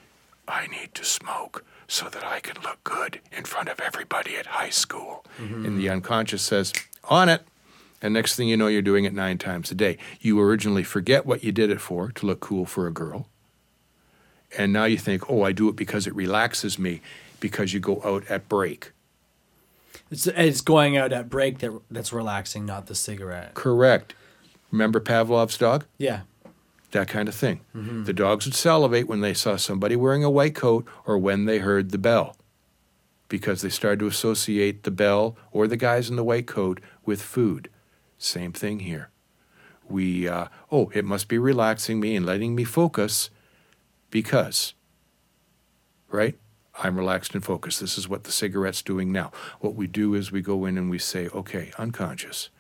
[0.47, 4.47] I need to smoke so that I can look good in front of everybody at
[4.47, 5.25] high school.
[5.41, 5.65] Mm-hmm.
[5.65, 6.73] And the unconscious says,
[7.05, 7.43] On it.
[8.03, 9.97] And next thing you know, you're doing it nine times a day.
[10.21, 13.29] You originally forget what you did it for, to look cool for a girl.
[14.59, 17.01] And now you think, Oh, I do it because it relaxes me,
[17.41, 18.93] because you go out at break.
[20.11, 23.55] It's it's going out at break that that's relaxing, not the cigarette.
[23.55, 24.15] Correct.
[24.71, 25.85] Remember Pavlov's dog?
[25.99, 26.21] Yeah.
[26.93, 27.61] That kind of thing.
[28.05, 31.59] The dogs would salivate when they saw somebody wearing a white coat or when they
[31.59, 32.37] heard the bell
[33.29, 37.21] because they started to associate the bell or the guys in the white coat with
[37.21, 37.69] food.
[38.19, 39.11] Same thing here.
[39.89, 43.31] We, uh, oh, it must be relaxing me and letting me focus
[44.11, 44.75] because,
[46.09, 46.39] right?
[46.83, 47.81] I'm relaxed and focused.
[47.81, 49.33] This is what the cigarette's doing now.
[49.61, 52.51] What we do is we go in and we say, okay, unconscious,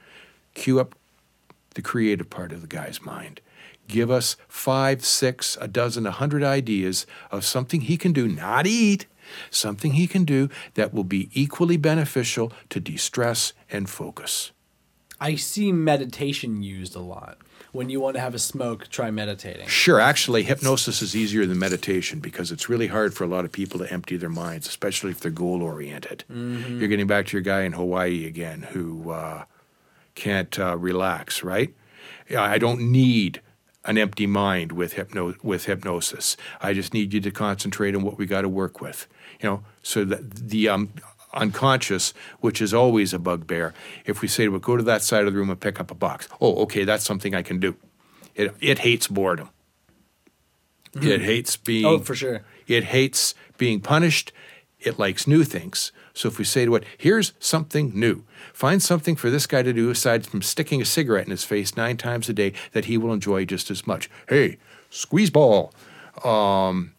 [0.55, 0.95] cue up
[1.75, 3.41] the creative part of the guy's mind.
[3.89, 8.67] Give us five, six, a dozen, a hundred ideas of something he can do, not
[8.67, 9.07] eat,
[9.51, 14.53] something he can do that will be equally beneficial to de stress and focus.
[15.21, 17.39] I see meditation used a lot.
[17.73, 19.67] When you want to have a smoke, try meditating.
[19.67, 23.53] Sure, actually, hypnosis is easier than meditation because it's really hard for a lot of
[23.53, 26.25] people to empty their minds, especially if they're goal oriented.
[26.29, 29.45] You're getting back to your guy in Hawaii again who uh,
[30.15, 31.75] can't uh, relax, right?
[32.35, 33.41] I don't need
[33.87, 36.37] an empty mind with hypno- with hypnosis.
[36.61, 39.07] I just need you to concentrate on what we got to work with.
[39.41, 40.93] You know, so that the um,
[41.33, 45.33] unconscious, which is always a bugbear, if we say, well, go to that side of
[45.33, 46.29] the room and pick up a box.
[46.41, 47.77] Oh, okay, that's something I can do.
[48.35, 49.51] It, it hates boredom.
[50.95, 51.85] It hates being.
[51.85, 52.43] Oh, for sure.
[52.67, 54.33] It hates being punished.
[54.81, 55.93] It likes new things.
[56.17, 58.25] So if we say to it, here's something new,
[58.55, 61.77] find something for this guy to do aside from sticking a cigarette in his face
[61.77, 64.09] nine times a day that he will enjoy just as much.
[64.27, 64.57] Hey,
[64.89, 65.75] squeeze ball,
[66.25, 66.95] um,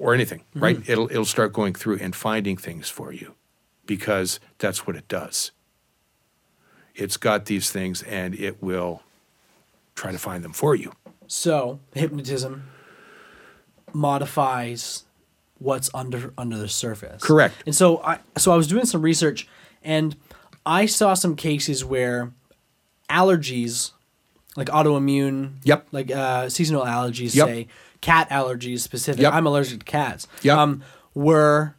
[0.00, 0.76] or anything, right?
[0.88, 3.36] It'll it'll start going through and finding things for you,
[3.86, 5.52] because that's what it does.
[6.96, 9.02] It's got these things and it will
[9.94, 10.92] try to find them for you.
[11.28, 12.64] So hypnotism
[13.92, 15.05] modifies
[15.58, 17.22] what's under under the surface.
[17.22, 17.54] Correct.
[17.66, 19.48] And so I so I was doing some research
[19.82, 20.16] and
[20.64, 22.32] I saw some cases where
[23.08, 23.92] allergies
[24.56, 25.54] like autoimmune.
[25.64, 25.88] Yep.
[25.92, 27.46] Like uh, seasonal allergies, Yep.
[27.46, 27.68] say
[28.00, 29.22] cat allergies specific.
[29.22, 29.32] Yep.
[29.32, 30.26] I'm allergic to cats.
[30.42, 30.56] Yep.
[30.58, 30.82] Um,
[31.14, 31.74] were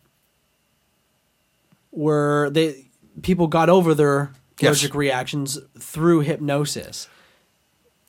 [1.91, 2.85] were they
[3.21, 4.69] people got over their Yes.
[4.71, 7.07] allergic reactions through hypnosis?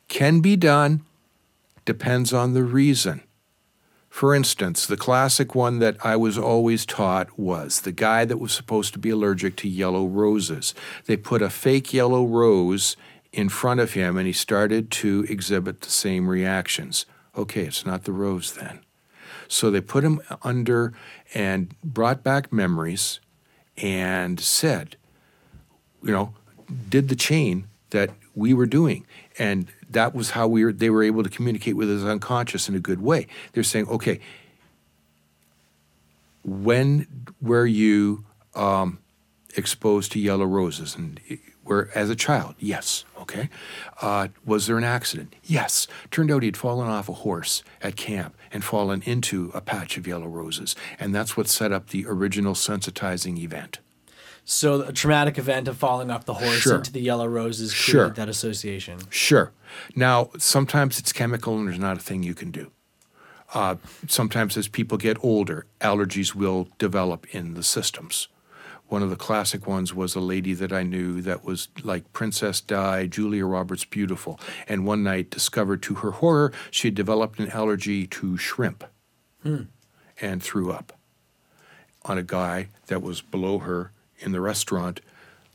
[0.08, 1.02] Can be done,
[1.84, 3.20] depends on the reason.
[4.18, 8.50] For instance, the classic one that I was always taught was the guy that was
[8.50, 10.74] supposed to be allergic to yellow roses.
[11.06, 12.96] They put a fake yellow rose
[13.32, 17.06] in front of him and he started to exhibit the same reactions.
[17.36, 18.80] Okay, it's not the rose then.
[19.46, 20.94] So they put him under
[21.32, 23.20] and brought back memories
[23.76, 24.96] and said,
[26.02, 26.34] you know,
[26.88, 29.06] did the chain that we were doing.
[29.38, 32.74] And that was how we were, they were able to communicate with his unconscious in
[32.74, 33.26] a good way.
[33.52, 34.20] They're saying, okay,
[36.44, 37.06] when
[37.40, 38.24] were you
[38.54, 38.98] um,
[39.56, 40.96] exposed to yellow roses?
[40.96, 41.20] And
[41.68, 42.54] were as a child?
[42.58, 43.04] Yes.
[43.20, 43.48] Okay.
[44.00, 45.34] Uh, was there an accident?
[45.44, 45.86] Yes.
[46.10, 50.06] Turned out he'd fallen off a horse at camp and fallen into a patch of
[50.06, 53.78] yellow roses, and that's what set up the original sensitizing event.
[54.50, 56.76] So a traumatic event of falling off the horse Sure.
[56.76, 58.04] into the yellow roses Sure.
[58.04, 58.98] created that association.
[59.10, 59.52] Sure.
[59.94, 62.70] Now, sometimes it's chemical and there's not a thing you can do.
[63.52, 63.74] Uh,
[64.06, 68.28] sometimes as people get older, allergies will develop in the systems.
[68.86, 72.62] One of the classic ones was a lady that I knew that was like Princess
[72.62, 77.50] Di, Julia Roberts Beautiful, and one night discovered to her horror she had developed an
[77.50, 78.82] allergy to shrimp
[79.44, 80.94] and threw up
[82.06, 85.00] on a guy that was below her in the restaurant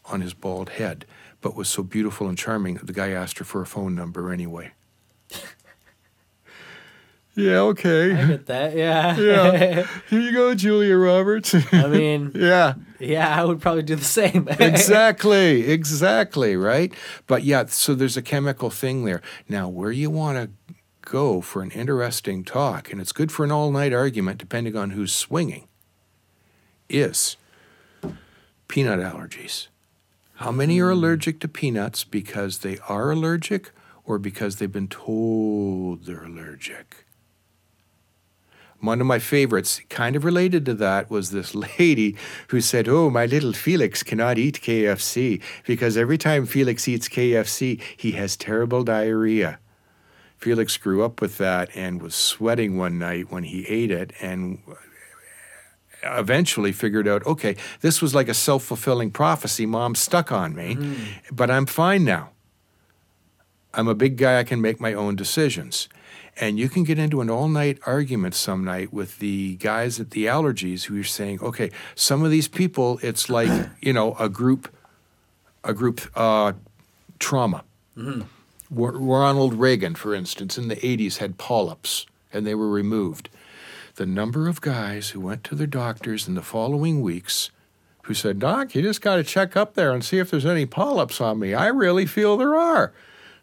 [0.05, 1.05] on his bald head,
[1.41, 4.31] but was so beautiful and charming that the guy asked her for a phone number
[4.31, 4.71] anyway.
[7.35, 8.13] yeah, okay.
[8.13, 8.75] I get that.
[8.75, 9.17] Yeah.
[9.17, 9.87] Yeah.
[10.09, 11.55] Here you go, Julia Roberts.
[11.71, 14.47] I mean, yeah, yeah, I would probably do the same.
[14.59, 16.93] exactly, exactly, right?
[17.27, 19.21] But yeah, so there's a chemical thing there.
[19.47, 23.51] Now, where you want to go for an interesting talk, and it's good for an
[23.51, 25.67] all night argument depending on who's swinging,
[26.89, 27.37] is
[28.73, 29.67] peanut allergies.
[30.37, 30.97] How many are hmm.
[30.97, 33.71] allergic to peanuts because they are allergic
[34.03, 37.05] or because they've been told they're allergic?
[38.79, 42.15] One of my favorites, kind of related to that, was this lady
[42.47, 47.79] who said, Oh, my little Felix cannot eat KFC because every time Felix eats KFC,
[47.95, 49.59] he has terrible diarrhea.
[50.39, 54.57] Felix grew up with that and was sweating one night when he ate it and
[56.03, 60.77] eventually figured out, okay, this was like a self fulfilling prophecy mom stuck on me,
[61.31, 62.29] but I'm fine now.
[63.73, 65.89] I'm a big guy, I can make my own decisions.
[66.39, 70.11] And you can get into an all night argument some night with the guys at
[70.11, 74.29] the allergies who are saying, okay, some of these people, it's like, you know, a
[74.29, 74.67] group,
[75.63, 76.53] a group uh,
[77.19, 77.63] trauma.
[78.69, 83.29] Wa- Ronald Reagan, for instance, in the 80s had polyps and they were removed.
[83.95, 87.51] The number of guys who went to their doctors in the following weeks
[88.03, 90.65] who said, Doc, you just got to check up there and see if there's any
[90.65, 91.53] polyps on me.
[91.53, 92.91] I really feel there are.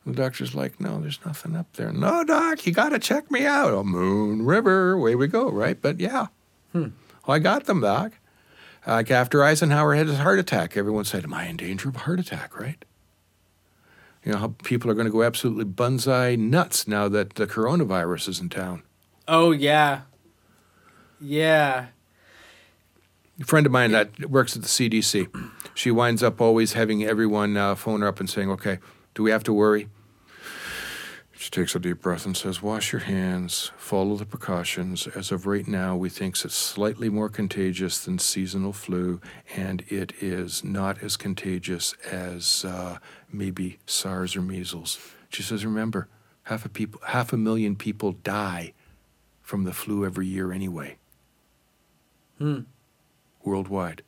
[0.05, 1.93] The doctor's like, No, there's nothing up there.
[1.93, 3.73] No, Doc, you got to check me out.
[3.73, 5.81] Oh, Moon River, away we go, right?
[5.81, 6.27] But yeah,
[6.73, 6.91] well,
[7.29, 8.13] I got them, Doc.
[8.87, 12.01] Like after Eisenhower had his heart attack, everyone said, Am I in danger of a
[12.01, 12.83] heart attack, right?
[14.25, 18.29] You know how people are going to go absolutely bunzai nuts now that the coronavirus
[18.29, 18.83] is in town.
[19.29, 20.03] oh yeah,
[21.21, 21.87] yeah.
[23.41, 25.29] A friend of mine that works at the CDC,
[25.75, 28.79] she winds up always having everyone uh, phone her up and saying, "Okay,
[29.15, 29.89] do we have to worry?"
[31.33, 33.73] She takes a deep breath and says, "Wash your hands.
[33.79, 35.07] Follow the precautions.
[35.07, 39.23] As of right now, we think it's slightly more contagious than seasonal flu,
[39.57, 42.99] and it is not as contagious as uh,
[43.33, 44.99] maybe SARS or measles."
[45.31, 46.09] She says, "Remember,
[46.43, 48.75] half a people, half a million people die
[49.41, 50.97] from the flu every year anyway,
[52.41, 52.61] Hmm.
[53.45, 54.03] worldwide."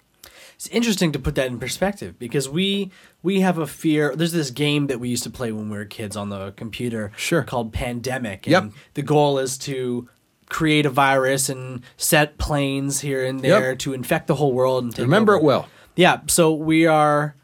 [0.54, 2.90] It's interesting to put that in perspective because we
[3.22, 4.14] we have a fear.
[4.14, 7.10] There's this game that we used to play when we were kids on the computer,
[7.16, 7.42] Sure.
[7.42, 8.46] called Pandemic.
[8.46, 8.70] Yep.
[8.94, 10.08] The goal is to
[10.48, 13.78] create a virus and set planes here and there Yep.
[13.80, 15.40] to infect the whole world and take Remember over.
[15.42, 15.68] it well.
[15.96, 17.34] Yeah, so we are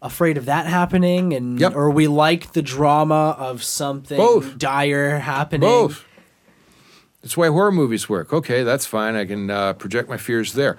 [0.00, 1.74] afraid of that happening, and Yep.
[1.74, 4.56] or we like the drama of something Both.
[4.58, 5.68] dire happening.
[5.68, 6.04] Both.
[7.24, 8.34] That's why horror movies work.
[8.34, 9.16] Okay, that's fine.
[9.16, 10.76] I can uh, project my fears there.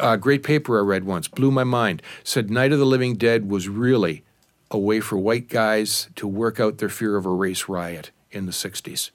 [0.00, 2.00] Uh, great paper I read once blew my mind.
[2.24, 4.24] Said Night of the Living Dead was really
[4.70, 8.46] a way for white guys to work out their fear of a race riot in
[8.46, 9.10] the 60s.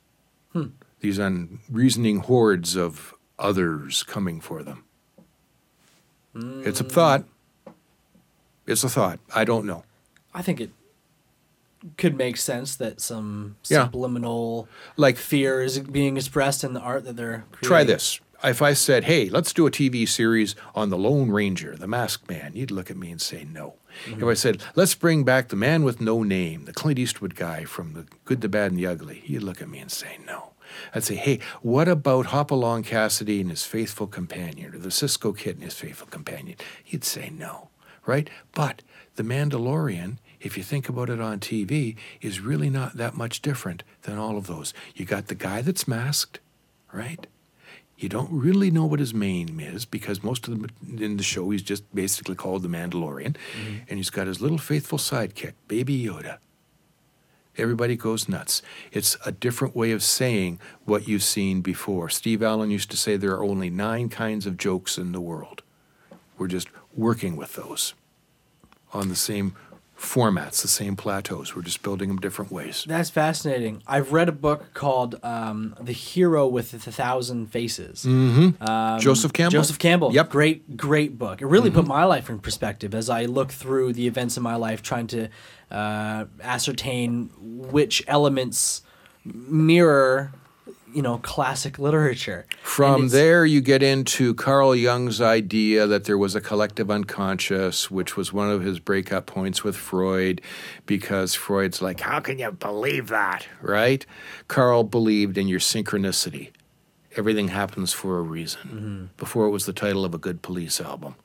[0.99, 4.84] These unreasoning hordes of others coming for them.
[6.36, 7.24] It's a thought.
[8.67, 9.20] It's a thought.
[9.34, 9.86] I don't know.
[10.36, 10.70] I think it.
[11.98, 13.86] Could make sense that some Yeah.
[13.86, 14.68] subliminal
[14.98, 17.68] Like fear is being expressed in the art that they're creating.
[17.68, 18.20] Try this.
[18.42, 22.30] If I said, hey, let's do a TV series on the Lone Ranger, the masked
[22.30, 23.74] man, you'd look at me and say no.
[24.08, 27.66] If I said, let's bring back the man with no name, the Clint Eastwood guy
[27.66, 30.52] from The Good, the Bad, and the Ugly, you'd look at me and say no.
[30.96, 35.56] I'd say, hey, what about Hopalong Cassidy and his faithful companion, or the Cisco Kid
[35.56, 36.56] and his faithful companion?
[36.86, 37.70] You'd say no,
[38.06, 38.30] right?
[38.54, 38.84] But
[39.16, 43.84] The Mandalorian, if you think about it on TV, is really not that much different
[44.04, 44.74] than all of those.
[44.96, 46.40] You got the guy that's masked,
[46.94, 47.28] right?
[47.98, 50.70] You don't really know what his name is because most of them
[51.02, 53.76] in the show he's just basically called the Mandalorian, mm-hmm.
[53.90, 56.38] and he's got his little faithful sidekick, Baby Yoda.
[57.58, 58.62] Everybody goes nuts.
[58.94, 62.08] It's a different way of saying what you've seen before.
[62.08, 65.62] Steve Allen used to say there are only nine kinds of jokes in the world.
[66.38, 67.96] We're just working with those
[68.94, 69.56] on the same
[70.00, 71.56] formats, the same plateaus.
[71.56, 72.86] We're just building them different ways.
[72.88, 73.84] That's fascinating.
[73.86, 78.64] I've read a book called um, "The Hero with the Thousand Faces." Mm-hmm.
[78.64, 79.60] Um, Joseph Campbell?
[79.60, 80.14] Joseph Campbell.
[80.14, 80.30] Yep.
[80.30, 81.41] Great, great book.
[81.41, 84.56] It really put my life in perspective as I look through the events in my
[84.56, 85.28] life, trying to
[85.70, 88.82] uh, ascertain which elements
[89.26, 90.32] mirror,
[90.94, 92.46] you know, classic literature.
[92.64, 98.18] From there, you get into Carl Jung's idea that there was a collective unconscious, which
[98.18, 100.42] was one of his breakup points with Freud,
[100.86, 103.48] because Freud's like, How can you believe that?
[103.62, 104.06] Right?
[104.48, 106.52] Carl believed in your synchronicity.
[107.16, 109.10] Everything happens for a reason.
[109.18, 111.16] Before it was the title of a good police album.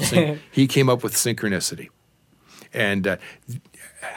[0.00, 1.88] Syn- he came up with synchronicity.
[2.72, 3.16] And uh,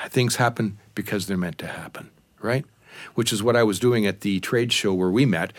[0.08, 2.10] things happen because they're meant to happen,
[2.42, 2.66] right?
[3.16, 5.54] Which is what I was doing at the trade show where we met.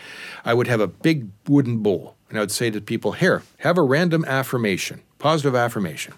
[0.45, 3.77] I would have a big wooden bowl, and I would say to people, Here, have
[3.77, 6.13] a random affirmation, positive affirmation.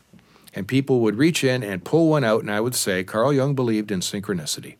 [0.55, 3.55] And people would reach in and pull one out, and I would say, Carl Jung
[3.55, 4.75] believed in synchronicity.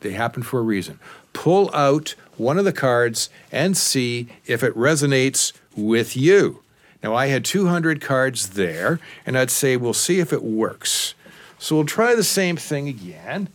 [0.00, 0.98] They happen for a reason.
[1.32, 6.62] Pull out one of the cards and see if it resonates with you.
[7.02, 11.14] Now, I had 200 cards there, and I'd say, we'll see if it works.
[11.58, 13.48] So we'll try the same thing again,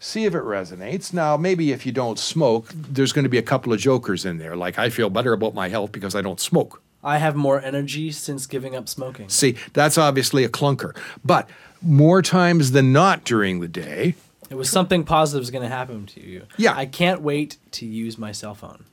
[0.00, 1.12] see if it resonates.
[1.14, 4.38] Now, maybe if you don't smoke, there's going to be a couple of jokers in
[4.38, 6.82] there, like I feel better about my health because I don't smoke.
[7.04, 9.28] I have more energy since giving up smoking.
[9.28, 10.96] See, that's obviously a clunker.
[11.24, 11.48] But
[11.80, 14.16] more times than not during the day,
[14.50, 16.42] It was something positive is going to happen to you.
[16.56, 16.74] Yeah.
[16.76, 18.84] I can't wait to use my cell phone.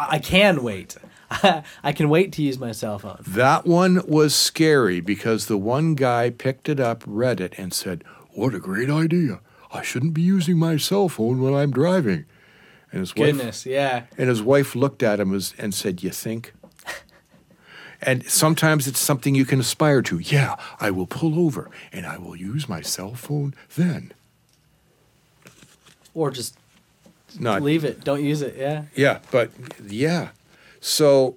[0.00, 0.96] I I can wait.
[1.30, 3.22] I can wait to use my cell phone.
[3.26, 8.02] That one was scary because the one guy picked it up, read it, and said,
[8.36, 9.40] What a great idea.
[9.72, 12.26] I shouldn't be using my cell phone when I'm driving.
[12.92, 14.02] And his wife Goodness, yeah.
[14.18, 16.52] and his wife looked at him as, and said, You think?
[18.02, 20.18] and sometimes it's something you can aspire to.
[20.18, 24.12] Yeah, I will pull over and I will use my cell phone then.
[26.12, 26.58] Or just
[27.40, 28.04] Not leave it.
[28.04, 28.54] Don't use it.
[28.58, 28.84] Yeah.
[28.94, 29.50] Yeah, but
[29.82, 30.28] yeah.
[30.80, 31.36] So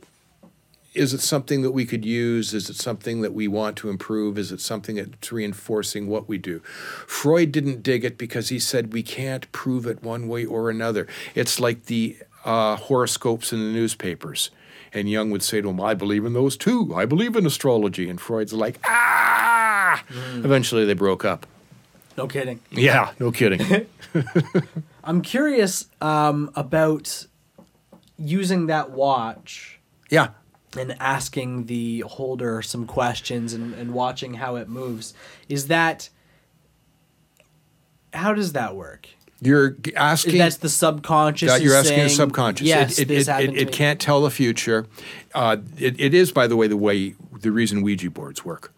[0.94, 2.54] is it something that we could use?
[2.54, 4.38] Is it something that we want to improve?
[4.38, 6.60] Is it something that's reinforcing what we do?
[7.06, 11.08] Freud didn't dig it because he said we can't prove it one way or another.
[11.36, 14.50] It's like the uh, horoscopes in the newspapers.
[14.92, 16.94] And Jung would say to him, I believe in those too.
[16.96, 18.10] I believe in astrology.
[18.10, 20.04] And Freud's like, ah!
[20.10, 21.46] Eventually they broke up.
[22.18, 22.60] No kidding.
[22.72, 23.86] Yeah, no kidding.
[25.04, 27.28] I'm curious um, about
[28.18, 29.80] using that watch
[30.10, 30.30] yeah.
[30.78, 35.14] And asking the holder some questions and, and watching how it moves.
[35.48, 36.10] Is that
[38.14, 39.08] how does that work?
[39.42, 40.38] You're asking.
[40.38, 41.50] That's the subconscious.
[41.50, 42.68] That you're asking the subconscious.
[42.68, 44.86] Yes, it, it, it, it, to it me." can't tell the future.
[45.34, 48.74] Uh, it, it is, by the way, the way the reason Ouija boards work.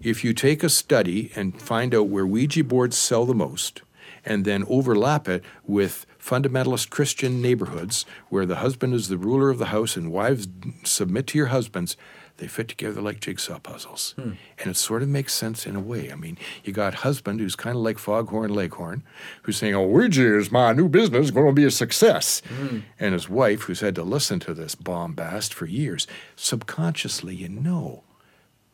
[0.00, 3.82] If you take a study and find out where Ouija boards sell the most,
[4.24, 9.58] and then overlap it with fundamentalist Christian neighborhoods where the husband is the ruler of
[9.58, 10.48] the house and wives
[10.84, 11.96] submit to your husbands,
[12.36, 14.14] they fit together like jigsaw puzzles.
[14.16, 14.32] Hmm.
[14.58, 16.10] And it sort of makes sense in a way.
[16.10, 19.02] I mean, you got husband who's kind of like Foghorn Leghorn,
[19.42, 22.40] who's saying, Oh, Ouija is my new business, going to be a success.
[22.48, 22.80] Hmm.
[22.98, 28.04] And his wife, who's had to listen to this bombast for years, subconsciously, you know,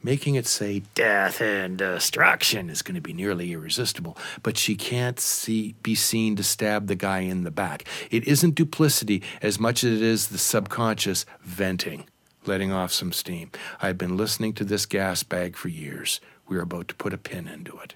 [0.06, 4.16] making it say death and destruction is going to be nearly irresistible.
[4.40, 7.82] But she can't see be seen to stab the guy in the back.
[8.12, 12.04] It isn't duplicity as much as it is the subconscious venting,
[12.46, 13.50] letting off some steam.
[13.82, 16.20] I've been listening to this gas bag for years.
[16.48, 17.94] We're about to put a pin into it.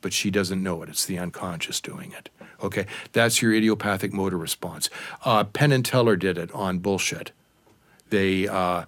[0.00, 0.88] But she doesn't know it.
[0.88, 2.28] It's the unconscious doing it.
[2.60, 4.90] Okay, that's your idiopathic motor response.
[5.24, 7.30] Uh, Penn and Teller did it on bullshit.
[8.10, 8.86] They uh,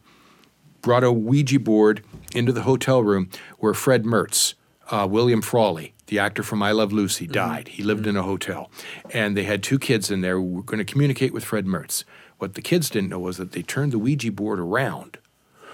[0.83, 2.03] brought a Ouija board
[2.35, 4.55] into the hotel room where Fred Mertz,
[4.91, 7.69] uh, William Frawley, the actor from I Love Lucy, died.
[7.69, 8.71] He lived in a hotel,
[9.11, 12.05] and they had two kids in there who were going to communicate with Fred Mertz.
[12.39, 15.19] What the kids didn't know was that they turned the Ouija board around.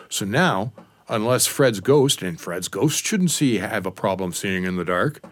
[0.09, 0.73] So now,
[1.09, 5.23] unless Fred's ghost, and Fred's ghost shouldn't see have a problem seeing in the dark,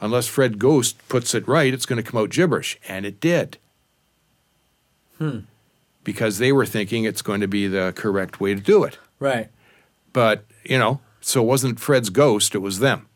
[0.00, 3.58] unless Fred Ghost puts it right, it's going to come out gibberish, and it did.
[5.18, 5.40] Hmm.
[6.04, 8.98] Because they were thinking it's going to be the correct way to do it.
[9.18, 9.48] Right.
[10.12, 13.08] But, you know, so it wasn't Fred's ghost, it was them.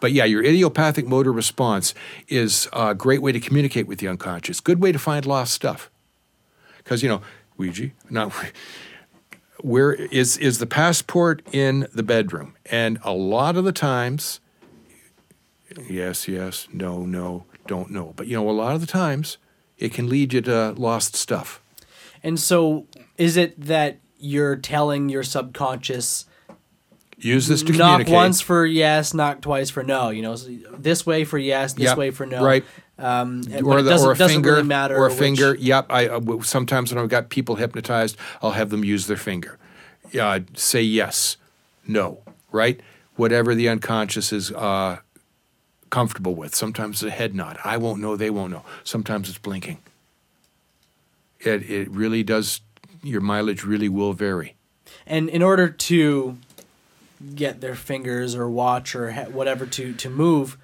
[0.00, 1.94] But yeah, your idiopathic motor response
[2.28, 4.60] is a great way to communicate with the unconscious.
[4.60, 5.90] Good way to find lost stuff.
[6.76, 7.22] Because, you know,
[7.56, 8.32] Ouija, not
[9.60, 12.54] where is is the passport in the bedroom?
[12.66, 14.40] And a lot of the times,
[15.88, 18.12] yes, yes, no, no, don't know.
[18.16, 19.38] But you know, a lot of the times
[19.76, 21.60] it can lead you to lost stuff.
[22.22, 22.86] And so,
[23.16, 26.24] is it that you're telling your subconscious
[27.20, 28.14] Use this to knock communicate.
[28.14, 30.10] once for yes, knock twice for no?
[30.10, 32.44] You know, this way for yes, this Yep, way for no.
[32.44, 32.64] right.
[32.96, 35.54] Um, or, the, or a finger, really or a which- finger.
[35.56, 35.86] Yep.
[35.90, 39.58] I uh, sometimes when I've got people hypnotized, I'll have them use their finger.
[40.18, 41.36] Uh, say yes,
[41.86, 42.20] no,
[42.52, 42.80] right?
[43.16, 44.98] Whatever the unconscious is uh,
[45.90, 46.54] comfortable with.
[46.54, 47.58] Sometimes it's a head nod.
[47.64, 48.16] I won't know.
[48.16, 48.64] They won't know.
[48.84, 49.78] Sometimes it's blinking.
[51.40, 52.60] It it really does.
[53.02, 54.54] Your mileage really will vary.
[55.06, 56.38] And in order to
[57.34, 60.56] get their fingers or watch or ha- whatever to to move,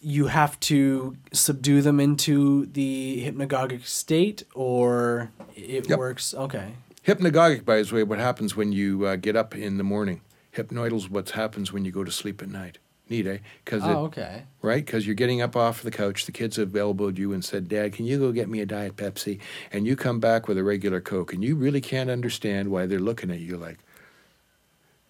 [0.00, 5.98] you have to subdue them into the hypnagogic state, or it Yep.
[5.98, 6.34] works.
[6.34, 6.74] Okay.
[7.04, 10.20] Hypnagogic, by the way, what happens when you uh, get up in the morning.
[10.52, 12.78] Hypnoidal's what happens when you go to sleep at night.
[13.10, 13.38] Neat, eh?
[13.64, 14.42] Because Oh, okay.
[14.60, 14.84] right?
[14.84, 16.26] Because you're getting up off the couch.
[16.26, 18.96] The kids have elbowed you and said, Dad, can you go get me a Diet
[18.96, 19.40] Pepsi?
[19.72, 22.98] And you come back with a regular Coke, and you really can't understand why they're
[23.00, 23.78] looking at you like,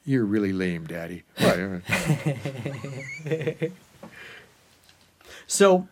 [0.05, 1.25] you're really lame, Daddy.
[5.51, 5.89] So,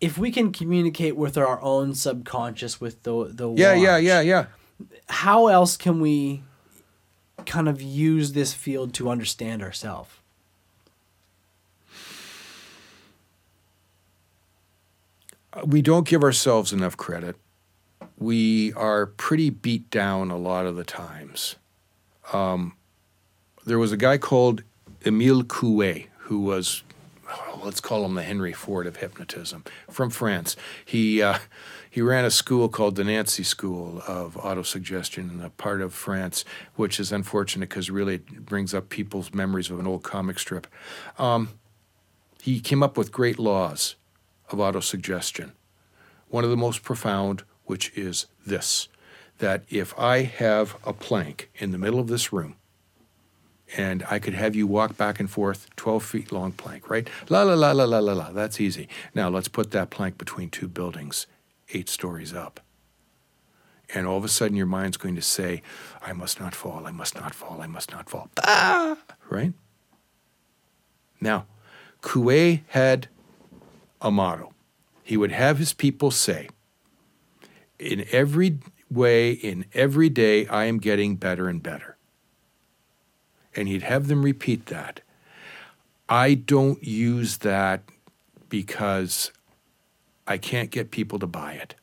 [0.00, 4.46] if we can communicate with our own subconscious with the the yeah, yeah, yeah, yeah.
[5.08, 6.44] how else can we
[7.46, 10.10] kind of use this field to understand ourselves?
[15.64, 17.36] We don't give ourselves enough credit.
[18.16, 21.56] We are pretty beat down a lot of the times.
[22.32, 22.76] Um,
[23.64, 24.62] there was a guy called
[25.04, 26.82] Emile Coué who was,
[27.64, 30.56] let's call him the Henry Ford of hypnotism, from France.
[30.84, 31.38] He uh,
[31.90, 36.44] he ran a school called the Nancy School of Autosuggestion in a part of France,
[36.76, 40.66] which is unfortunate because really it brings up people's memories of an old comic strip.
[41.18, 41.50] Um,
[42.42, 43.96] he came up with great laws
[44.50, 45.52] of autosuggestion.
[46.28, 48.88] One of the most profound, which is this
[49.38, 52.56] that if I have a plank in the middle of this room,
[53.76, 57.08] and I could have you walk back and forth, 12 feet long plank, right?
[57.28, 58.32] La la la la la la la.
[58.32, 58.88] That's easy.
[59.14, 61.26] Now let's put that plank between two buildings,
[61.72, 62.60] eight stories up.
[63.94, 65.62] And all of a sudden your mind's going to say,
[66.02, 68.30] I must not fall, I must not fall, I must not fall.
[68.42, 68.98] Ah!
[69.30, 69.52] Right?
[71.20, 71.46] Now,
[72.02, 73.08] Coué had
[74.00, 74.52] a motto.
[75.02, 76.48] He would have his people say,
[77.78, 78.58] In every
[78.90, 81.97] way, in every day, I am getting better and better.
[83.58, 85.00] And he'd have them repeat that.
[86.08, 87.82] I don't use that
[88.48, 89.32] because
[90.28, 91.74] I can't get people to buy it.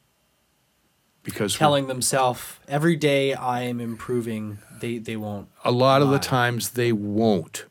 [1.21, 5.49] Because Telling themselves every day I am improving, they they won't.
[5.65, 7.65] a lot of the times they won't.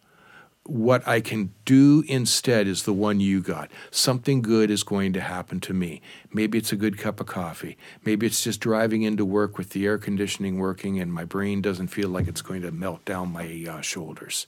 [0.66, 3.70] What I can do instead is the one you got.
[3.90, 6.00] Something good is going to happen to me.
[6.32, 7.76] Maybe it's a good cup of coffee.
[8.02, 11.88] Maybe it's just driving into work with the air conditioning working and my brain doesn't
[11.88, 14.46] feel like it's going to melt down my uh, shoulders.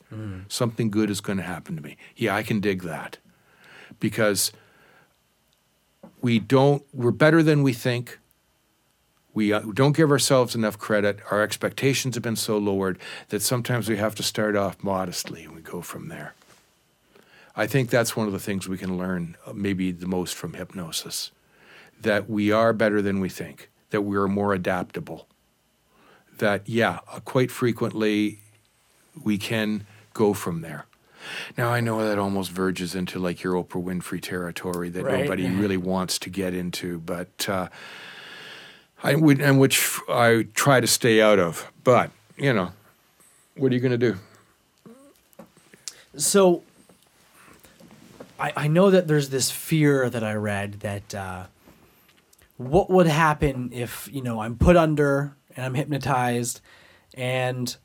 [0.48, 1.98] Something good is going to happen to me.
[2.16, 3.18] Yeah, I can dig that.
[4.00, 4.52] Because
[6.22, 8.18] we don't, we're better than we think.
[9.36, 11.18] We uh, don't give ourselves enough credit.
[11.30, 15.54] Our expectations have been so lowered that sometimes we have to start off modestly and
[15.54, 16.32] we go from there.
[17.54, 20.54] I think that's one of the things we can learn, uh, maybe the most from
[20.54, 21.32] hypnosis
[22.00, 25.28] that we are better than we think, that we are more adaptable.
[26.38, 28.38] That, yeah, uh, quite frequently
[29.22, 30.86] we can go from there.
[31.58, 35.24] Now, I know that almost verges into like your Oprah Winfrey territory that Right.
[35.24, 37.46] nobody really wants to get into, but.
[37.46, 37.68] Uh,
[39.02, 41.70] I would, and which I try to stay out of.
[41.84, 42.72] But you know,
[43.56, 44.18] what are you going to do?
[46.16, 46.62] So
[48.38, 51.44] I, I know that there's this fear that I read that uh,
[52.56, 56.60] what would happen if, you know, I'm put under and I'm hypnotized
[57.14, 57.76] and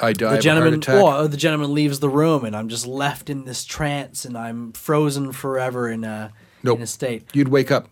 [0.00, 2.68] I die the of a heart gentleman or the gentleman leaves the room and I'm
[2.68, 6.78] just left in this trance and I'm frozen forever in a Nope.
[6.78, 7.24] in a state.
[7.32, 7.88] You'd wake up.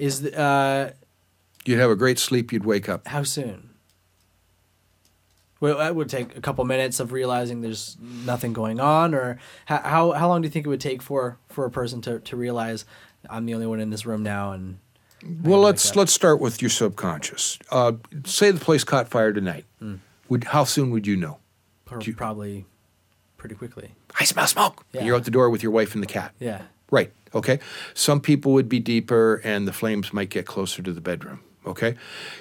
[0.00, 0.90] Is the, uh
[1.64, 2.52] You'd have a great sleep.
[2.52, 3.06] You'd wake up.
[3.06, 3.68] how soon?
[5.60, 9.78] Well, that would take a couple minutes of realizing there's nothing going on, or how
[9.78, 12.36] how, how long do you think it would take for, for a person to, to
[12.36, 12.86] realize
[13.28, 14.78] I'm the only one in this room now and
[15.42, 17.58] Well, let's let's start with your subconscious.
[17.70, 17.92] Uh,
[18.24, 19.66] say the place caught fire tonight.
[19.80, 19.96] Hmm.
[20.30, 21.38] Would how soon would you know?
[21.84, 22.64] Pro- you- probably
[23.36, 23.90] pretty quickly.
[24.18, 24.86] I smell smoke.
[24.92, 25.04] Yeah.
[25.04, 26.32] You're out the door with your wife and the cat.
[26.40, 26.62] Yeah.
[26.90, 27.12] Right.
[27.34, 27.60] Okay.
[27.94, 31.40] Some people would be deeper, and the flames might get closer to the bedroom.
[31.66, 31.94] Okay.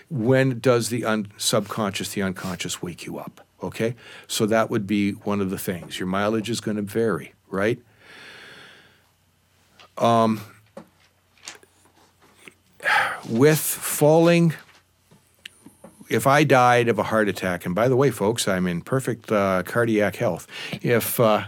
[0.09, 3.45] When does the un- subconscious, the unconscious, wake you up?
[3.61, 3.95] Okay.
[4.27, 5.99] So that would be one of the things.
[5.99, 7.79] Your mileage is going to vary, right?
[9.97, 10.41] Um,
[13.29, 14.53] with falling,
[16.09, 19.31] if I died of a heart attack, and by the way, folks, I'm in perfect
[19.31, 20.47] uh, cardiac health.
[20.81, 21.43] If uh,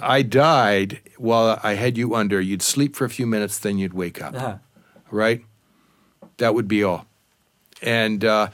[0.00, 3.94] I died while I had you under, you'd sleep for a few minutes, then you'd
[3.94, 4.58] wake up, Uh-huh.
[5.10, 5.44] right?
[6.38, 7.06] That would be all.
[7.82, 8.48] And uh,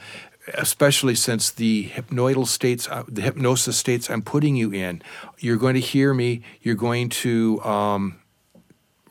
[0.53, 5.01] especially since the hypnoidal states, uh, the hypnosis states I'm putting you in,
[5.39, 6.41] you're going to hear me.
[6.61, 8.19] You're going to um,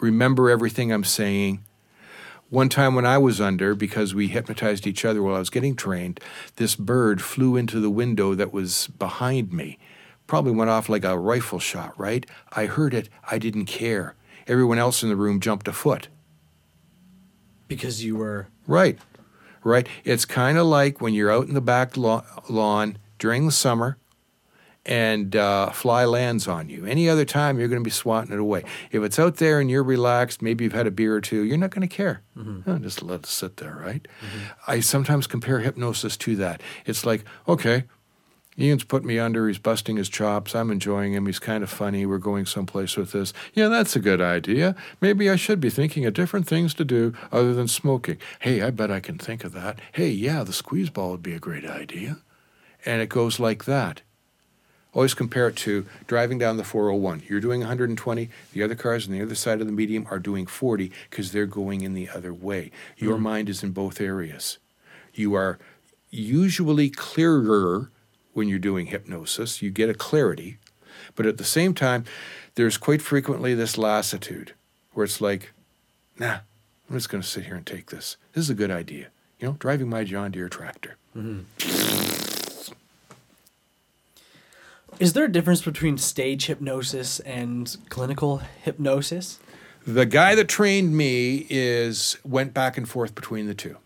[0.01, 1.64] remember everything I'm saying.
[2.51, 5.76] One time when I was under, because we hypnotized each other while I was getting
[5.76, 6.18] trained,
[6.57, 9.78] this bird flew into the window that was behind me.
[10.29, 12.24] Probably went off like a rifle shot, right?
[12.53, 13.09] I heard it.
[13.29, 14.14] I didn't care.
[14.47, 16.07] Everyone else in the room jumped a foot.
[17.66, 18.99] Because you were Right,
[19.64, 19.87] right.
[20.05, 23.97] It's kind of like when you're out in the back law- lawn during the summer
[24.87, 26.85] and uh, fly lands on you.
[26.87, 28.64] Any other time, you're going to be swatting it away.
[28.91, 31.59] If it's out there and you're relaxed, maybe you've had a beer or two, you're
[31.59, 32.22] not going to care.
[32.66, 34.07] Oh, just let it sit there, right?
[34.66, 36.62] I sometimes compare hypnosis to that.
[36.87, 37.85] It's like, okay,
[38.59, 39.47] Ian's put me under.
[39.47, 40.55] He's busting his chops.
[40.55, 41.27] I'm enjoying him.
[41.27, 42.05] He's kind of funny.
[42.05, 43.33] We're going someplace with this.
[43.55, 44.75] Yeah, that's a good idea.
[45.01, 48.19] Maybe I should be thinking of different things to do other than smoking.
[48.41, 49.79] Hey, I bet I can think of that.
[49.93, 52.19] Hey, yeah, the squeeze ball would be a great idea.
[52.85, 54.03] And it goes like that.
[54.95, 57.23] Always compare it to driving down the 401.
[57.29, 58.31] You're doing 120.
[58.53, 61.47] The other cars on the other side of the medium are doing 40 because they're
[61.47, 62.73] going in the other way.
[62.97, 63.23] Your mm-hmm.
[63.23, 64.59] mind is in both areas.
[65.13, 65.59] You are
[66.11, 67.91] usually clearer
[68.39, 69.61] when you're doing hypnosis.
[69.61, 70.57] You get a clarity.
[71.14, 72.05] But at the same time,
[72.55, 74.55] there's quite frequently this lassitude
[74.93, 75.53] where it's like,
[76.18, 76.39] nah,
[76.89, 78.16] I'm just going to sit here and take this.
[78.32, 79.09] This is a good idea.
[79.39, 80.97] You know, driving my John Deere tractor.
[81.16, 82.74] Mm-hmm.
[84.99, 89.39] Is there a difference between stage hypnosis and clinical hypnosis?
[89.86, 93.76] The guy that trained me is went back and forth between the two.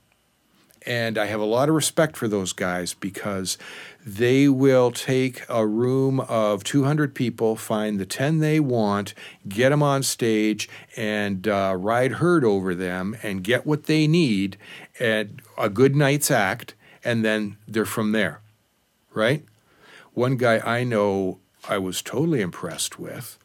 [0.87, 3.59] And I have a lot of respect for those guys because
[4.05, 9.15] they will take a room of 200 people, find the 10 they want,
[9.49, 14.57] get them on stage, and uh, ride herd over them and get what they need
[14.99, 16.75] and a good night's act,
[17.05, 18.41] and then they're from there,
[19.15, 19.45] right?
[20.15, 21.39] One guy I know
[21.69, 23.39] I was totally impressed with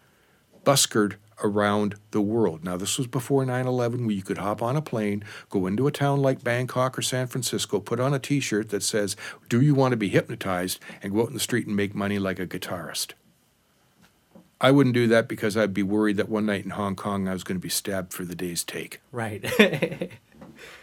[0.66, 2.64] buskered around the world.
[2.64, 5.88] Now, this was before 9 11, where you could hop on a plane, go into
[5.88, 9.16] a town like Bangkok or San Francisco, put on a t shirt that says,
[9.50, 10.80] Do you want to be hypnotized?
[11.02, 13.14] and go out in the street and make money like a guitarist.
[14.60, 17.34] I wouldn't do that because I'd be worried that one night in Hong Kong I
[17.34, 19.02] was going to be stabbed for the day's take.
[19.12, 19.46] Right.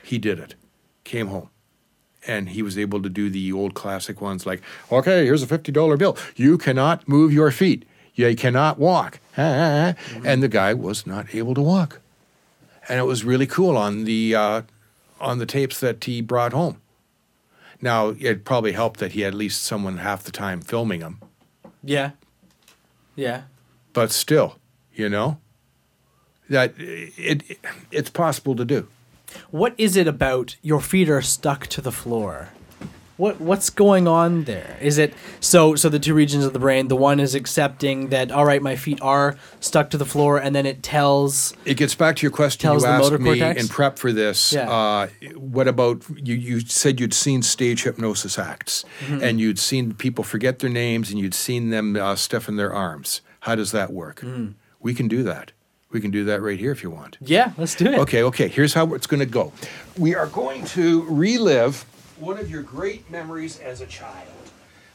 [0.03, 0.55] He did it,
[1.05, 1.51] came home.
[2.27, 5.99] And he was able to do the old classic ones like, okay, here's a $50
[5.99, 6.17] bill.
[6.37, 7.85] You cannot move your feet.
[8.15, 9.21] You cannot walk.
[9.37, 12.01] And the guy was not able to walk.
[12.89, 14.63] And it was really cool on the, uh,
[15.21, 16.81] on the tapes that he brought home.
[17.81, 21.19] Now, it probably helped that he had at least someone half the time filming him.
[21.83, 22.11] yeah.
[23.17, 23.43] Yeah.
[23.93, 24.57] But still,
[24.93, 25.39] you know,
[26.51, 27.59] that it, it
[27.93, 28.89] it's possible to do.
[29.53, 32.49] What is it about your feet are stuck to the floor?
[33.17, 34.77] What what's going on there?
[34.81, 38.33] Is it so so the two regions of the brain, the one is accepting that
[38.33, 41.95] all right, my feet are stuck to the floor and then it tells It gets
[41.95, 43.63] back to your question you asked me cortex?
[43.63, 44.53] in prep for this.
[44.53, 44.69] Yeah.
[44.69, 45.07] Uh,
[45.37, 46.35] what about you?
[46.35, 49.23] You said you'd seen stage hypnosis acts, Mm-hmm.
[49.23, 53.21] and you'd seen people forget their names, and you'd seen them uh, stiffen their arms.
[53.41, 54.21] How does that work?
[54.23, 54.55] Mm.
[54.81, 55.53] We can do that.
[55.91, 57.19] We can do that right here if you want.
[57.21, 57.99] Yeah, let's do it.
[58.01, 58.49] Okay, okay.
[58.49, 59.53] Here's how it's going to go.
[59.97, 61.85] We are going to relive
[62.25, 64.29] one of your great memories as a child.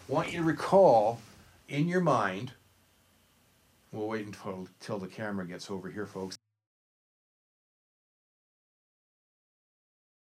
[0.07, 1.19] Want you to recall
[1.67, 2.53] in your mind.
[3.91, 6.37] We'll wait until till the camera gets over here, folks.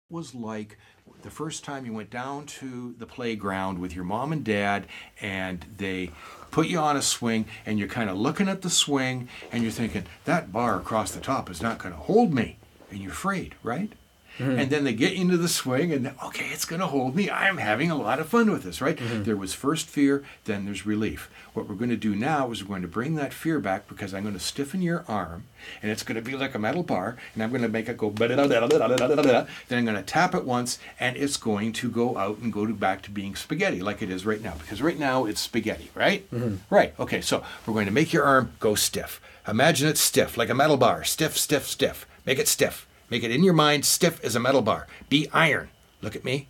[0.10, 0.78] Was like
[1.24, 4.86] the first time you went down to the playground with your mom and dad
[5.20, 6.12] and they
[6.52, 9.72] put you on a swing and you're kind of looking at the swing and you're
[9.74, 12.58] thinking, that bar across the top is not going to hold me.
[12.90, 13.92] And you're afraid, right?
[14.40, 14.60] Mm-hmm.
[14.60, 17.30] And then they get into the swing, and then, okay, it's going to hold me.
[17.30, 18.98] I'm having a lot of fun with this, right?
[18.98, 19.24] Mm-hmm.
[19.24, 21.30] There was first fear, then there's relief.
[21.54, 24.14] What we're going to do now is we're going to bring that fear back because
[24.14, 25.44] I'm going to stiffen your arm,
[25.82, 27.98] and it's going to be like a metal bar, and I'm going to make it
[27.98, 28.10] go.
[28.10, 32.66] Then I'm going to tap it once, and it's going to go out and go
[32.66, 34.56] to back to being spaghetti, like it is right now.
[34.58, 36.30] Because right now it's spaghetti, right?
[36.32, 36.74] Mm-hmm.
[36.74, 36.94] Right.
[37.00, 37.22] Okay.
[37.22, 39.22] So we're going to make your arm go stiff.
[39.48, 41.04] Imagine it stiff, like a metal bar.
[41.04, 42.08] Stiff, stiff, stiff.
[42.26, 42.88] Make it stiff.
[43.10, 44.88] Make it in your mind stiff as a metal bar.
[45.10, 45.70] Be iron.
[46.02, 46.48] Look at me.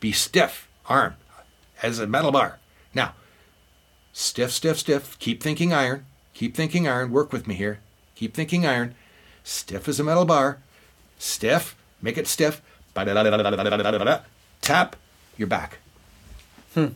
[0.00, 1.14] Be stiff, arm,
[1.82, 2.58] as a metal bar.
[2.94, 3.14] Now,
[4.12, 5.18] stiff, stiff, stiff.
[5.18, 6.06] Keep thinking iron.
[6.34, 7.10] Keep thinking iron.
[7.10, 7.80] Work with me here.
[8.14, 8.94] Keep thinking iron.
[9.44, 10.58] Stiff as a metal bar.
[11.18, 11.76] Stiff.
[12.02, 12.60] Make it stiff.
[14.60, 14.96] Tap.
[15.36, 15.78] You're back.
[16.74, 16.88] Hmm.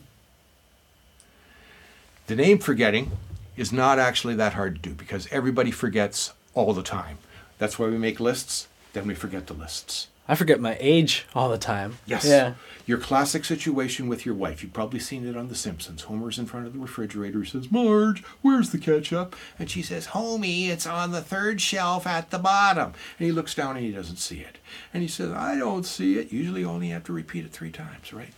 [2.27, 3.11] The name forgetting
[3.57, 7.17] is not actually that hard to do because everybody forgets all the time.
[7.57, 10.07] That's why we make lists, then we forget the lists.
[10.27, 11.97] I forget my age all the time.
[12.05, 12.25] Yes.
[12.25, 12.53] Yeah.
[12.85, 14.63] Your classic situation with your wife.
[14.63, 16.03] You've probably seen it on The Simpsons.
[16.03, 17.41] Homer's in front of the refrigerator.
[17.41, 19.35] He says, Marge, where's the ketchup?
[19.59, 22.93] And she says, Homie, it's on the third shelf at the bottom.
[23.19, 24.57] And he looks down and he doesn't see it.
[24.93, 26.31] And he says, I don't see it.
[26.31, 28.33] Usually only have to repeat it three times, right?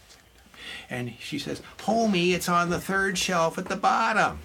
[0.89, 4.39] And she says, Homie, it's on the third shelf at the bottom.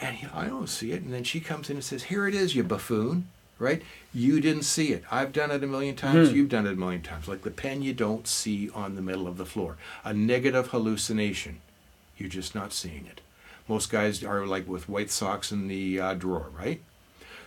[0.00, 1.02] And he, I don't see it.
[1.02, 3.28] And then she comes in and says, Here it is, you buffoon.
[3.58, 3.82] Right?
[4.14, 5.02] You didn't see it.
[5.10, 6.28] I've done it a million times.
[6.32, 7.26] You've done it a million times.
[7.26, 9.76] Like the pen you don't see on the middle of the floor.
[10.04, 11.60] A negative hallucination.
[12.16, 13.20] You're just not seeing it.
[13.66, 16.80] Most guys are like with white socks in the uh, drawer, right?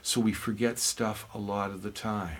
[0.01, 2.39] So we forget stuff a lot of the time.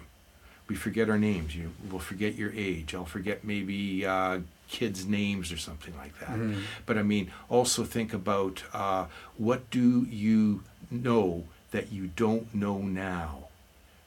[0.68, 1.56] We forget our names.
[1.56, 2.94] You will forget your age.
[2.94, 6.38] I'll forget maybe uh, kids' names or something like that.
[6.86, 9.06] But I mean, also think about uh,
[9.38, 13.48] what do you know that you don't know now,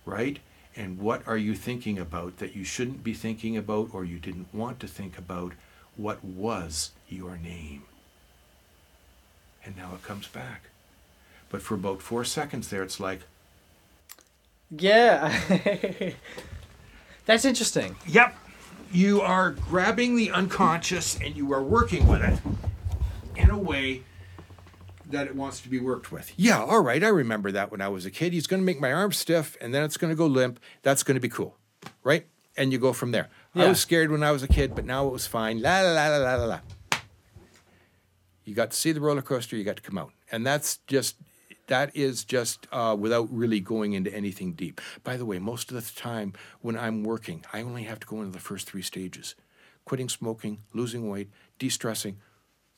[0.05, 0.39] right?
[0.77, 4.53] And what are you thinking about that you shouldn't be thinking about or you didn't
[4.53, 5.53] want to think about?
[5.97, 7.85] What was your name?
[9.65, 10.65] And now it comes back.
[11.49, 13.21] But for about four seconds there, it's like,
[14.71, 15.33] Yeah.
[17.27, 17.97] That's interesting.
[18.07, 18.37] Yep.
[18.93, 22.39] You are grabbing the unconscious and you are working with it
[23.37, 24.03] in a way
[25.11, 26.33] that it wants to be worked with.
[26.37, 27.03] Yeah, all right.
[27.03, 28.33] I remember that when I was a kid.
[28.33, 30.61] He's going to make my arm stiff and then it's going to go limp.
[30.83, 31.57] That's going to be cool.
[32.03, 32.27] Right?
[32.57, 33.29] And you go from there.
[33.55, 35.61] I was scared when I was a kid, but now it was fine.
[35.61, 36.61] La la la la la la.
[38.45, 40.13] You got to see the roller coaster, you got to come out.
[40.31, 41.17] And that's just
[41.67, 44.81] that is just uh, without really going into anything deep.
[45.03, 48.19] By the way, most of the time when I'm working, I only have to go
[48.21, 49.35] into the first three stages
[49.85, 52.17] quitting smoking, losing weight, de stressing,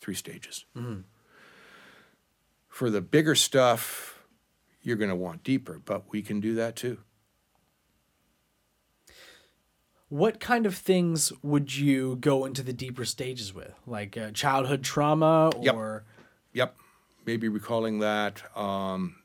[0.01, 0.65] three stages.
[2.77, 4.23] For the bigger stuff,
[4.83, 6.99] you're going to want deeper, but we can do that too.
[10.11, 13.73] What kind of things would you go into the deeper stages with?
[13.87, 15.75] Like uh, childhood trauma Yep.
[15.75, 16.05] or
[16.53, 16.77] Yep.
[17.25, 18.43] Maybe recalling that.
[18.55, 19.17] Um,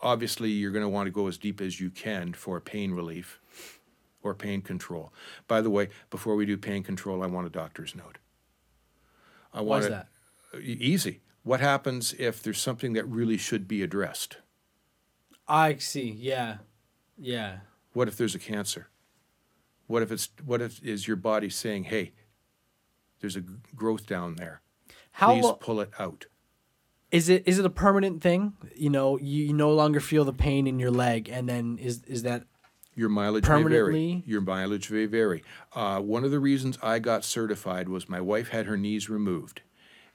[0.00, 3.40] obviously, you're going to want to go as deep as you can for pain relief
[4.22, 5.12] or pain control.
[5.48, 8.18] By the way, before we do pain control, I want a doctor's note.
[9.52, 10.08] I why want that?
[10.62, 11.22] Easy.
[11.42, 14.38] What happens if there's something that really should be addressed?
[15.46, 16.10] I see.
[16.10, 16.58] Yeah.
[17.16, 17.58] Yeah.
[17.92, 18.88] What if there's a cancer?
[19.86, 22.12] What if it's what if is your body saying, "Hey,
[23.20, 23.40] there's a
[23.74, 24.60] growth down there.
[25.12, 26.26] How Please lo- pull it out."
[27.10, 28.52] is it is it a permanent thing?
[28.76, 32.02] You know, you, you no longer feel the pain in your leg and then is
[32.04, 32.44] is that
[32.94, 34.22] Your mileage may vary.
[34.26, 35.42] Your mileage may vary.
[35.72, 39.62] Uh, one of the reasons I got certified was my wife had her knees removed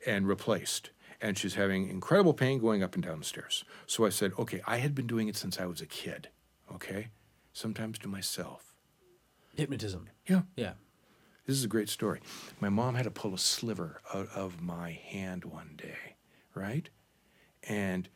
[0.06, 0.92] and replaced,
[1.24, 3.64] and she's having incredible pain going up and down the stairs.
[3.88, 6.28] So I said, okay, I had been doing it since I was a kid,
[6.72, 7.08] okay?
[7.54, 8.74] Sometimes to myself.
[9.56, 10.10] hypnotism?
[10.28, 10.42] Yeah.
[10.58, 10.74] Yeah.
[11.48, 12.20] This is a great story.
[12.60, 16.16] My mom had to pull a sliver out of my hand one day,
[16.54, 16.90] right?
[17.70, 18.10] And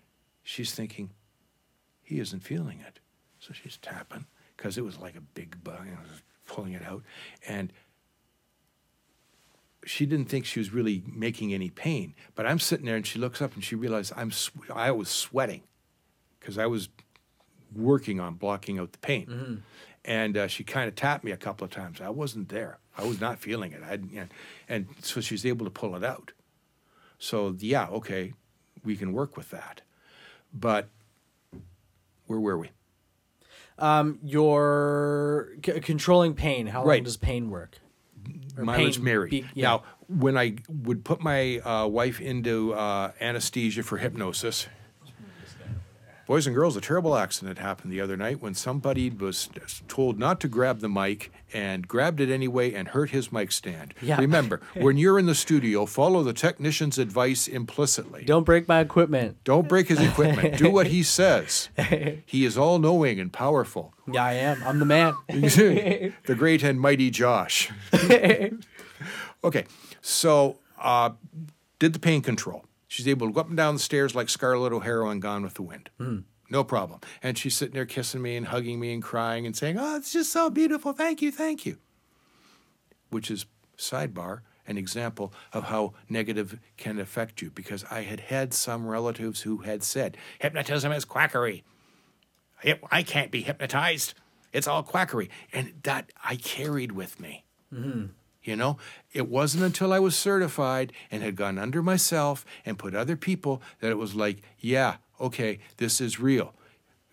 [0.44, 1.12] she's thinking,
[2.04, 3.00] he isn't feeling it.
[3.40, 4.26] So she's tapping
[4.58, 7.04] because it was like a big bug, and know, just pulling it out.
[7.48, 7.72] And
[9.88, 12.14] she didn't think she was really making any pain.
[12.36, 15.10] But I'm sitting there and she looks up and she realized I'm sw- I was
[15.10, 15.64] sweating
[16.40, 16.90] because I was
[17.76, 19.64] working on blocking out the pain.
[20.06, 22.00] And uh, she kind of tapped me a couple of times.
[22.02, 22.80] I wasn't there.
[22.98, 23.82] I was not feeling it.
[23.84, 24.30] I, and,
[24.70, 26.32] and so she's able to pull it out.
[27.20, 28.34] So yeah, okay,
[28.86, 29.82] we can work with that.
[30.54, 30.88] But
[32.26, 32.70] where were we?
[33.80, 36.68] Um, your c- controlling pain.
[36.68, 37.80] How long does pain work?
[38.58, 39.30] Or mine was pain Mary.
[39.30, 39.64] be- yeah.
[39.70, 44.68] Now, when I would put my uh, wife into uh, anesthesia for hypnosis,
[46.28, 49.50] boys and girls, a terrible accident happened the other night when somebody was
[49.88, 53.94] told not to grab the mic and grabbed it anyway and hurt his mic stand.
[54.02, 54.20] Yeah.
[54.20, 58.26] Remember, when you're in the studio, follow the technician's advice implicitly.
[58.26, 59.38] Don't break my equipment.
[59.46, 60.58] Don't break his equipment.
[60.58, 61.70] Do what he says.
[62.26, 63.94] He is all knowing and powerful.
[64.12, 64.62] Yeah, I am.
[64.66, 65.16] I'm the man.
[65.30, 67.72] the great and mighty Josh.
[69.44, 69.66] okay,
[70.02, 71.12] so uh,
[71.80, 72.66] did the pain control.
[72.88, 75.56] She's able to go up and down the stairs like Scarlett O'Hara on Gone with
[75.56, 75.90] the Wind.
[75.98, 76.20] Hmm.
[76.50, 77.02] No problem.
[77.22, 80.14] And she's sitting there kissing me and hugging me and crying and saying, Oh, it's
[80.14, 80.94] just so beautiful.
[80.94, 81.78] Thank you, thank you.
[83.10, 83.46] Which is,
[83.78, 89.42] sidebar, an example of how negative can affect you because I had had some relatives
[89.42, 91.64] who had said, Hypnotism is quackery.
[92.92, 94.14] I can't be hypnotized.
[94.54, 95.30] It's all quackery.
[95.54, 97.44] And that I carried with me.
[97.74, 98.06] Hmm.
[98.48, 98.78] You know,
[99.12, 103.62] it wasn't until I was certified and had gone under myself and put other people
[103.82, 106.54] that it was like, yeah, okay, this is real.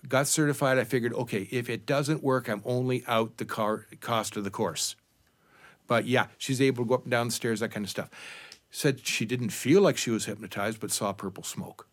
[0.09, 4.37] Got certified, I figured, okay, if it doesn't work, I'm only out the car, cost
[4.37, 4.95] of the course.
[5.89, 8.11] But yeah, she's able to go up and down the stairs, that kind of stuff.
[8.71, 11.89] Said she didn't feel like she was hypnotized, but saw purple smoke.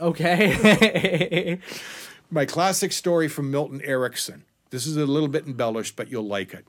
[0.00, 1.58] Okay.
[2.30, 4.44] my classic story from Milton Erickson.
[4.70, 6.64] This is a little bit embellished, but you'll like it.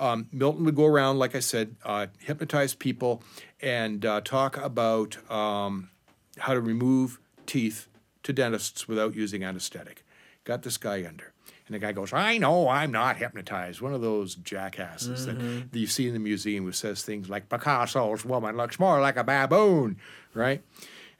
[0.00, 3.22] Um, Milton would go around, like I said, uh, hypnotize people
[3.60, 5.90] and uh, talk about um,
[6.38, 7.86] how to remove teeth
[8.22, 10.04] to dentists without using anesthetic.
[10.44, 11.32] Got this guy under.
[11.66, 13.80] And the guy goes, I know I'm not hypnotized.
[13.80, 15.38] One of those jackasses that,
[15.70, 19.16] that you see in the museum who says things like, Picasso's woman looks more like
[19.16, 19.98] a baboon,
[20.34, 20.64] right?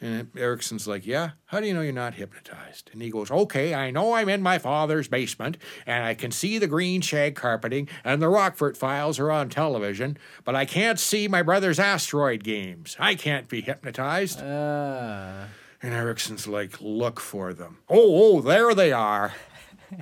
[0.02, 2.88] And Erickson's like, Yeah, how do you know you're not hypnotized?
[2.92, 6.58] And he goes, Okay, I know I'm in my father's basement and I can see
[6.58, 11.28] the green shag carpeting and the Rockford files are on television, but I can't see
[11.28, 12.96] my brother's asteroid games.
[12.98, 14.40] I can't be hypnotized.
[14.40, 15.44] Uh,
[15.82, 17.78] And Erickson's like, Look for them.
[17.88, 19.34] Oh, oh, there they are.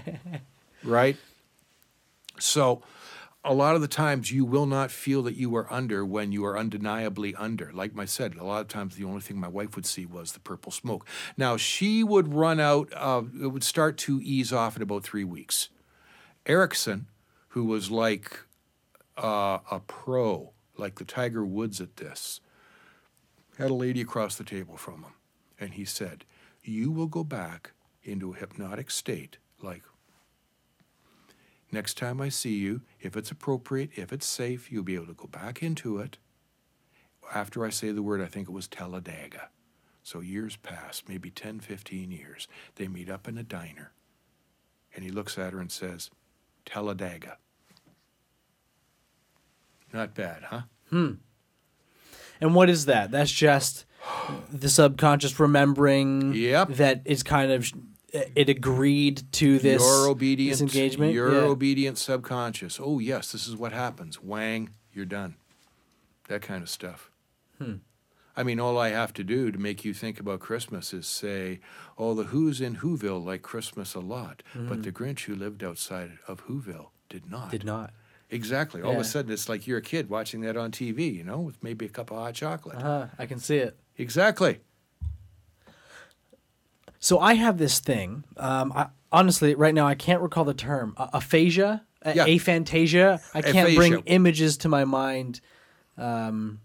[0.85, 1.17] right?
[2.39, 2.83] So,
[3.49, 6.45] a lot of the times you will not feel that you are under when you
[6.45, 7.73] are undeniably under.
[7.73, 10.33] Like I said, a lot of times the only thing my wife would see was
[10.33, 11.09] the purple smoke.
[11.35, 15.25] Now, she would run out, uh, it would start to ease off in about three
[15.25, 15.71] weeks.
[16.45, 17.07] Erickson,
[17.49, 18.39] who was like
[19.17, 22.41] uh, a pro, like the Tiger Woods at this,
[23.57, 25.13] had a lady across the table from him.
[25.59, 26.27] And he said,
[26.63, 27.73] You will go back
[28.03, 29.85] into a hypnotic state like
[31.71, 35.13] Next time I see you, if it's appropriate, if it's safe, you'll be able to
[35.15, 36.19] go back into it.
[37.35, 39.51] After I say the word, I think it was Talladega.
[40.03, 42.49] So years pass, maybe 10, 15 years.
[42.77, 43.93] They meet up in a diner.
[44.95, 46.09] And he looks at her and says,
[46.65, 47.37] Talladega.
[49.93, 50.63] Not bad, huh?
[50.89, 51.13] Hmm.
[52.41, 53.11] And what is that?
[53.11, 53.85] That's just
[54.51, 56.69] the subconscious remembering Yep.
[56.75, 57.71] that it's kind of
[58.13, 61.13] it agreed to this your obedient, this engagement.
[61.13, 61.41] Your yeah.
[61.41, 62.81] obedient subconscious.
[62.83, 64.23] Oh yes, this is what happens.
[64.23, 65.37] Wang, you're done.
[66.29, 67.11] That kind of stuff.
[67.59, 67.77] Hmm.
[68.37, 71.61] I mean, all I have to do to make you think about Christmas is say,
[71.99, 76.19] "Oh, the Who's in Whoville like Christmas a lot, but the Grinch who lived outside
[76.29, 77.51] of Whoville did not." Hmm.
[77.51, 77.93] did not.
[78.31, 78.83] exactly.
[78.83, 81.41] All of a sudden, it's like you're a kid watching that on TV, you know,
[81.41, 82.83] with maybe a cup of hot chocolate.
[82.83, 83.79] Uh, I can see it.
[83.97, 84.61] Exactly.
[87.01, 88.25] So I have this thing.
[88.37, 90.95] Um, I, honestly, right now I can't recall the term.
[90.97, 92.27] Uh, aphasia, Yeah.
[92.27, 93.21] aphantasia.
[93.35, 95.41] I can't bring images to my mind.
[95.97, 96.61] Um,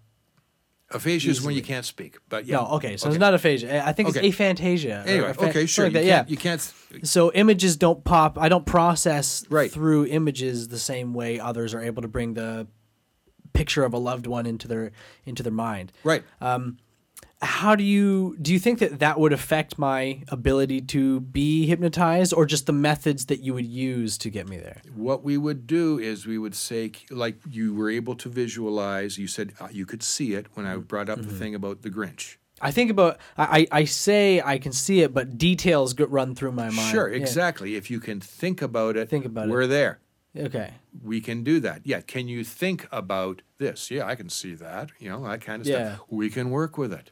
[0.92, 2.18] Aphasia is when you can't speak.
[2.30, 2.58] But yeah.
[2.58, 3.84] No, okay, so it's not aphasia.
[3.84, 4.28] I think Okay.
[4.28, 5.08] it's aphantasia.
[5.08, 5.88] Anyway, apha- okay, sure.
[5.88, 6.74] You like that, can't, you can't.
[7.02, 8.38] So images don't pop.
[8.38, 9.72] I don't process Right.
[9.72, 12.68] through images the same way others are able to bring the
[13.54, 14.92] picture of a loved one into their
[15.26, 15.92] into their mind.
[16.04, 16.24] Right.
[17.44, 22.34] How do you do you think that that would affect my ability to be hypnotized
[22.34, 24.82] or just the methods that you would use to get me there?
[24.96, 29.18] What we would do is we would say, like you were able to visualize.
[29.18, 31.90] You said uh, you could see it when I brought up the thing about the
[31.90, 32.38] Grinch.
[32.62, 36.54] I think about I, I say I can see it, but details go, run through
[36.54, 36.92] my mind.
[36.92, 37.18] Sure, Yeah.
[37.18, 37.76] exactly.
[37.76, 39.52] If you can think about it, Think about it.
[39.52, 40.00] we're there.
[40.36, 40.72] Okay.
[41.04, 41.82] We can do that.
[41.84, 42.02] Yeah.
[42.02, 43.92] Can you think about this?
[43.92, 44.90] Yeah, I can see that.
[44.98, 45.96] You know, that kind of Yeah.
[45.96, 46.06] stuff.
[46.10, 47.12] We can work with it.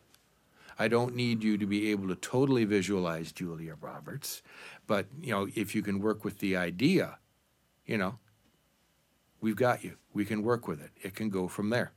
[0.78, 4.42] I don't need you to be able to totally visualize Julia Roberts,
[4.88, 7.20] but you know, if you can work with the idea,
[7.86, 8.20] you know,
[9.40, 9.98] we've got you.
[10.14, 10.92] We can work with it.
[11.02, 11.94] It can go from there.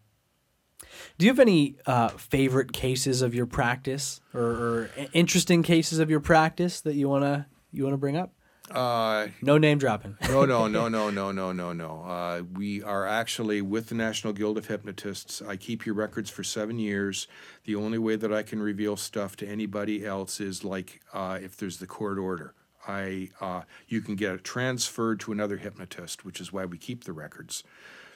[1.18, 6.10] Do you have any uh, favorite cases of your practice or, or interesting cases of
[6.10, 8.32] your practice that you wanna you wanna bring up?
[8.70, 10.16] Uh, No name dropping.
[10.28, 12.02] no, no, no, no, no, no, no, no.
[12.02, 15.42] Uh, we are actually with the National Guild of Hypnotists.
[15.42, 17.28] I keep your records for seven years.
[17.64, 21.56] The only way that I can reveal stuff to anybody else is like uh, if
[21.56, 22.54] there's the court order.
[22.86, 27.04] I uh, you can get it transferred to another hypnotist, which is why we keep
[27.04, 27.64] the records,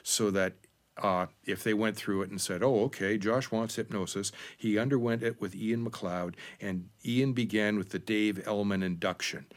[0.03, 0.53] so that
[1.01, 5.23] uh, if they went through it and said, "Oh, okay, Josh wants hypnosis," he underwent
[5.23, 9.47] it with Ian McLeod, and Ian began with the Dave Elman induction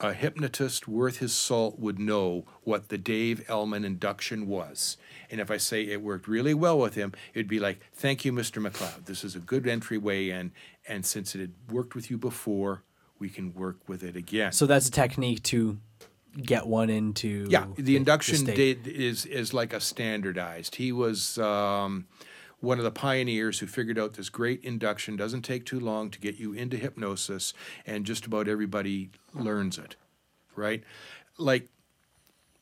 [0.00, 4.98] a hypnotist worth his salt would know what the Dave Elman induction was.
[5.30, 8.32] And if I say it worked really well with him, it'd be like, thank you,
[8.32, 8.64] Mr.
[8.64, 9.06] McLeod.
[9.06, 10.52] This is a good entryway in.
[10.86, 12.82] And since it had worked with you before,
[13.18, 14.52] we can work with it again.
[14.52, 15.78] So that's a technique to
[16.42, 17.46] get one into.
[17.48, 18.82] yeah, the induction state.
[18.84, 20.76] did, is, is like a standardized.
[20.76, 22.06] He was um,
[22.60, 26.18] one of the pioneers who figured out this great induction doesn't take too long to
[26.18, 27.52] get you into hypnosis,
[27.86, 29.96] and just about everybody learns it,
[30.54, 30.82] right?
[31.38, 31.68] Like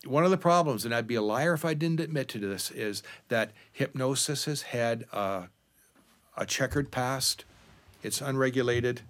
[0.05, 2.71] one of the problems, and I'd be a liar if I didn't admit to this,
[2.71, 5.49] is that hypnosis has had a,
[6.37, 7.45] a checkered past.
[8.03, 9.03] It's unregulated.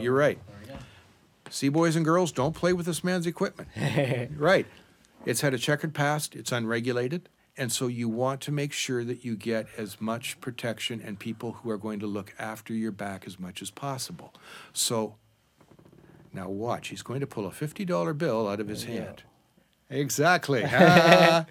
[0.00, 0.38] You're right.
[1.50, 3.70] See, boys and girls, don't play with this man's equipment.
[4.36, 4.66] right.
[5.24, 7.28] It's had a checkered past, it's unregulated.
[7.58, 11.52] And so you want to make sure that you get as much protection and people
[11.52, 14.32] who are going to look after your back as much as possible.
[14.72, 15.16] So
[16.32, 19.24] now watch, he's going to pull a $50 bill out of his hand.
[19.90, 20.64] Exactly.
[20.70, 21.46] Ah.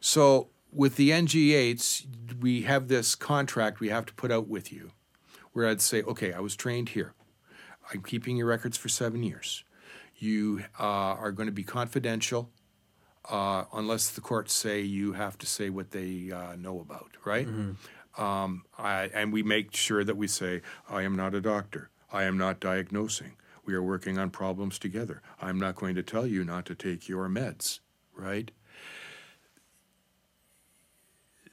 [0.00, 4.90] so with the NGHs, we have this contract we have to put out with you
[5.52, 7.14] where I'd say, okay, I was trained here.
[7.90, 9.64] I'm keeping your records for seven years.
[10.18, 12.50] You uh, are going to be confidential
[13.30, 17.46] uh, unless the courts say you have to say what they uh, know about, right?
[18.18, 21.90] Um, I, and we make sure that we say, I am not a doctor.
[22.12, 23.36] I am not diagnosing.
[23.64, 25.22] We are working on problems together.
[25.42, 27.80] I'm not going to tell you not to take your meds,
[28.14, 28.50] right?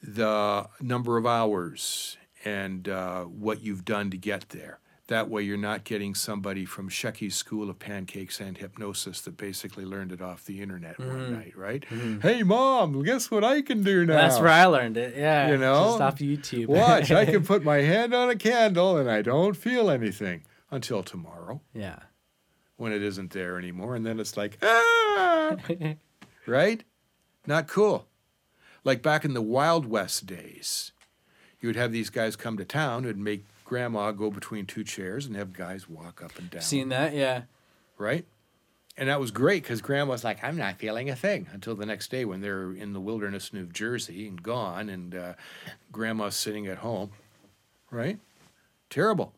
[0.01, 4.79] The number of hours and uh, what you've done to get there.
[5.07, 9.83] That way, you're not getting somebody from Shecky's School of Pancakes and Hypnosis that basically
[9.83, 11.83] learned it off the internet one night, right?
[12.21, 14.15] Hey, mom, guess what I can do now?
[14.15, 15.17] That's where I learned it.
[15.17, 15.49] Yeah.
[15.49, 15.97] You know?
[15.97, 16.67] Just off YouTube.
[16.67, 21.03] Watch, I can put my hand on a candle and I don't feel anything until
[21.03, 21.99] tomorrow yeah.
[22.77, 23.95] when it isn't there anymore.
[23.95, 25.57] And then it's like, ah,
[26.47, 26.83] right?
[27.45, 28.07] Not cool.
[28.85, 30.93] Like back in the Wild West days,
[31.59, 35.25] you would have these guys come to town who'd make grandma go between two chairs
[35.25, 36.61] and have guys walk up and down.
[36.61, 37.15] Seen that?
[37.15, 37.41] Yeah.
[37.97, 38.23] right?
[38.95, 42.11] And that was great because grandma's like, I'm not feeling a thing until the next
[42.11, 45.33] day when they're in the wilderness, New Jersey, and gone, and uh,
[45.91, 47.09] grandma's sitting at home,
[47.89, 48.19] right?
[48.91, 49.33] Terrible.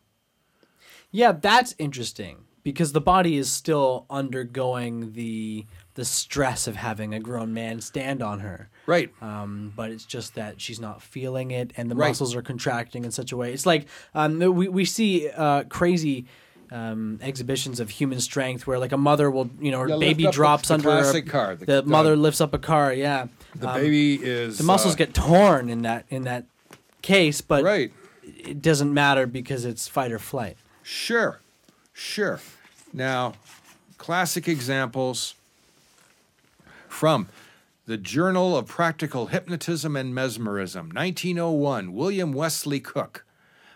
[1.11, 5.65] Yeah, that's interesting because the body is still undergoing the
[5.95, 8.69] the stress of having a grown man stand on her.
[8.85, 9.09] Right.
[9.21, 12.09] Um, but it's just that she's not feeling it, and the Right.
[12.09, 13.51] muscles are contracting in such a way.
[13.53, 16.25] It's like um, we we see uh, crazy
[16.71, 20.23] um, exhibitions of human strength where like a mother will, you know, her Yeah, baby
[20.25, 22.91] the- drops the under her- car, the- The, the- mother lifts up a car.
[22.93, 24.57] Yeah, The Um, baby is.
[24.57, 26.45] the muscles uh, get torn in that in that
[27.03, 27.93] case, but Right.
[28.23, 30.57] it doesn't matter because it's fight or flight.
[30.83, 31.39] Sure.
[31.93, 32.39] Sure.
[32.91, 33.33] Now,
[33.97, 35.35] classic examples
[36.95, 37.27] from
[37.85, 43.25] the Journal of Practical Hypnotism and Mesmerism, 1901, William Wesley Cook.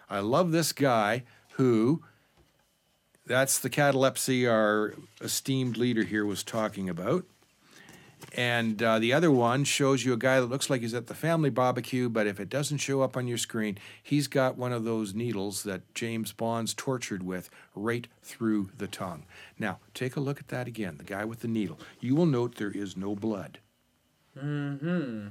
[0.10, 2.02] I love this guy who,
[3.26, 7.26] that's the catalepsy our esteemed leader here was talking about.
[8.36, 11.16] And uh, the other one shows you a guy that looks like he's at the
[11.16, 14.84] family barbecue, but if it doesn't show up on your screen, he's got one of
[14.84, 19.26] those needles that James Bond's tortured with right through the tongue.
[19.58, 21.80] Now, take a look at that again the guy with the needle.
[22.00, 23.60] You will note there is no blood.
[24.38, 25.30] Mm-hmm.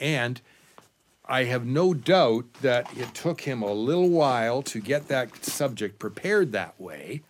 [0.00, 0.40] And
[1.24, 6.00] I have no doubt that it took him a little while to get that subject
[6.00, 7.22] prepared that way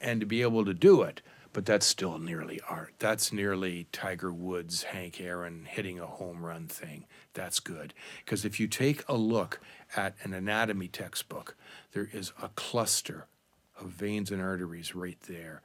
[0.00, 1.22] and to be able to do it.
[1.54, 2.94] But that's still nearly art.
[2.98, 7.06] That's nearly Tiger Woods, Hank Aaron hitting a home run thing.
[7.32, 7.94] That's good.
[8.24, 9.60] Because if you take a look
[9.96, 11.56] at an anatomy textbook,
[11.92, 13.28] there is a cluster
[13.80, 15.62] of veins and arteries right there.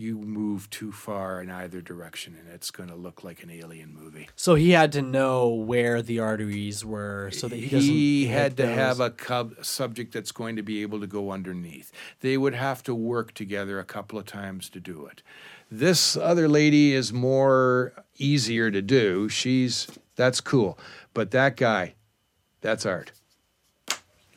[0.00, 3.92] You move too far in either direction, and it's going to look like an alien
[3.92, 4.28] movie.
[4.36, 7.80] So he had to know where the arteries were so that he doesn't.
[7.80, 11.90] he had to have a cub, subject that's going to be able to go underneath.
[12.20, 15.22] They would have to work together a couple of times to do it.
[15.68, 19.28] This other lady is more easier to do.
[19.28, 20.78] She's that's cool,
[21.12, 21.94] but that guy,
[22.60, 23.10] that's art.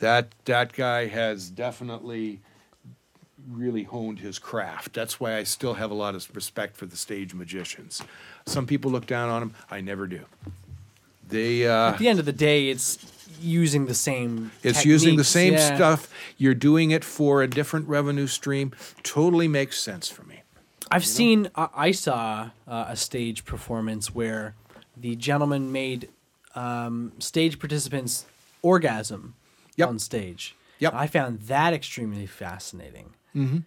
[0.00, 2.40] That that guy has definitely
[3.50, 4.92] really honed his craft.
[4.94, 8.02] That's why I still have a lot of respect for the stage magicians.
[8.46, 9.54] Some people look down on them.
[9.70, 10.20] I never do.
[11.28, 12.98] They uh, At the end of the day, it's
[13.40, 14.50] using the same.
[14.62, 15.76] it's using the techniques, same yeah.
[15.76, 16.12] stuff.
[16.36, 18.72] You're doing it for a different revenue stream.
[19.02, 20.42] Totally makes sense for me.
[20.90, 21.48] I've seen.
[21.54, 24.54] I I saw uh, a stage performance where
[24.96, 26.10] the gentleman made
[26.54, 28.26] um, stage participants
[28.60, 29.34] orgasm
[29.76, 29.88] Yep.
[29.88, 30.54] on stage.
[30.80, 30.92] Yep.
[30.94, 33.14] I found that extremely fascinating.
[33.34, 33.58] Mm-hmm.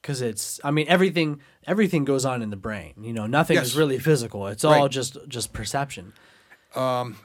[0.00, 2.94] Because it's, I mean, everything everything goes on in the brain.
[3.02, 3.66] You know, nothing Yes.
[3.66, 4.46] is really physical.
[4.46, 6.14] It's all just just perception.
[6.74, 7.16] Um,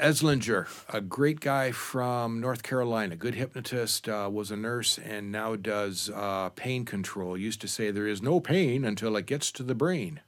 [0.00, 5.54] Eslinger, a great guy from North Carolina, good hypnotist, uh, was a nurse and now
[5.54, 7.36] does uh, pain control.
[7.36, 10.20] Used to say there is no pain until it gets to the brain.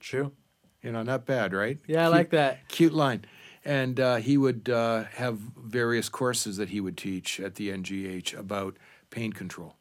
[0.00, 0.32] True.
[0.82, 1.78] You know, not bad, right?
[1.86, 2.68] Yeah, I Cute- like that.
[2.68, 3.24] Cute line.
[3.64, 8.38] And uh, he would uh, have various courses that he would teach at the NGH
[8.38, 8.76] about
[9.10, 9.74] pain control,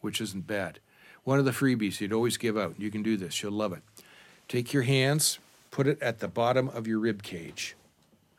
[0.00, 0.80] which isn't bad.
[1.24, 2.76] One of the freebies he'd always give out.
[2.78, 3.42] You can do this.
[3.42, 3.82] You'll love it.
[4.48, 5.38] Take your hands,
[5.70, 7.74] put it at the bottom of your rib cage.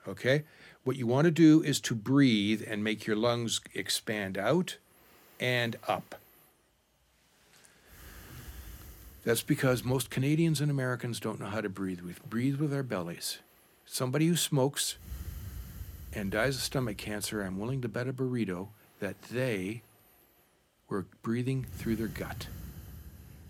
[0.07, 0.43] Okay?
[0.83, 4.77] What you want to do is to breathe and make your lungs expand out
[5.39, 6.15] and up.
[9.25, 11.99] That's because most Canadians and Americans don't know how to breathe.
[11.99, 13.39] We breathe with our bellies.
[13.85, 14.95] Somebody who smokes
[16.17, 19.83] and dies of stomach cancer, I'm willing to bet a burrito that they
[20.89, 22.47] were breathing through their gut.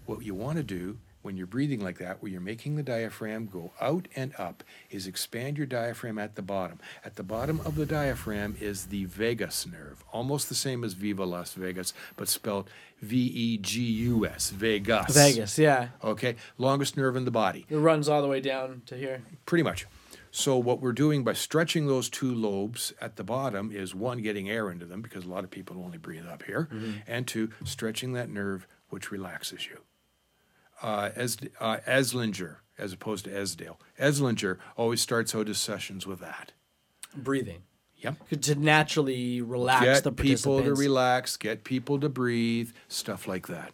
[0.05, 3.47] What you want to do when you're breathing like that, where you're making the diaphragm
[3.51, 6.79] go out and up, is expand your diaphragm at the bottom.
[7.05, 11.25] At the bottom of the diaphragm is the vagus nerve, almost the same as Viva
[11.25, 12.69] Las Vegas, but spelled
[13.01, 15.13] V E G U S, Vegas.
[15.13, 15.89] Vegas, yeah.
[16.03, 19.21] Okay, longest nerve in the body, It runs all the way down to here.
[19.45, 19.85] pretty much.
[20.31, 24.49] So what we're doing by stretching those two lobes at the bottom is one, getting
[24.49, 26.69] air into them because a lot of people only breathe up here,
[27.07, 29.79] and two, stretching that nerve, which relaxes you.
[30.81, 36.19] Uh, as uh, Eslinger, as opposed to Esdaile, Eslinger always starts out his sessions with
[36.19, 36.51] that.
[37.15, 37.63] Breathing.
[37.97, 38.29] Yep.
[38.41, 43.71] To naturally relax Get the people to relax, get people to breathe, stuff like that.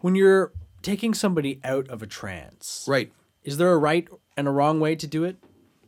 [0.00, 3.12] when you're taking somebody out of a trance, Right.
[3.44, 5.36] Is there a right and a wrong way to do it?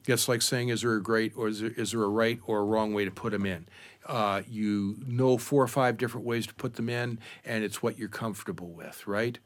[0.07, 2.61] It's like saying, is there a great or is there, is there a right or
[2.61, 3.66] a wrong way to put them in?
[4.07, 7.98] Uh, you know four or five different ways to put them in, and it's what
[7.98, 9.38] you're comfortable with, right?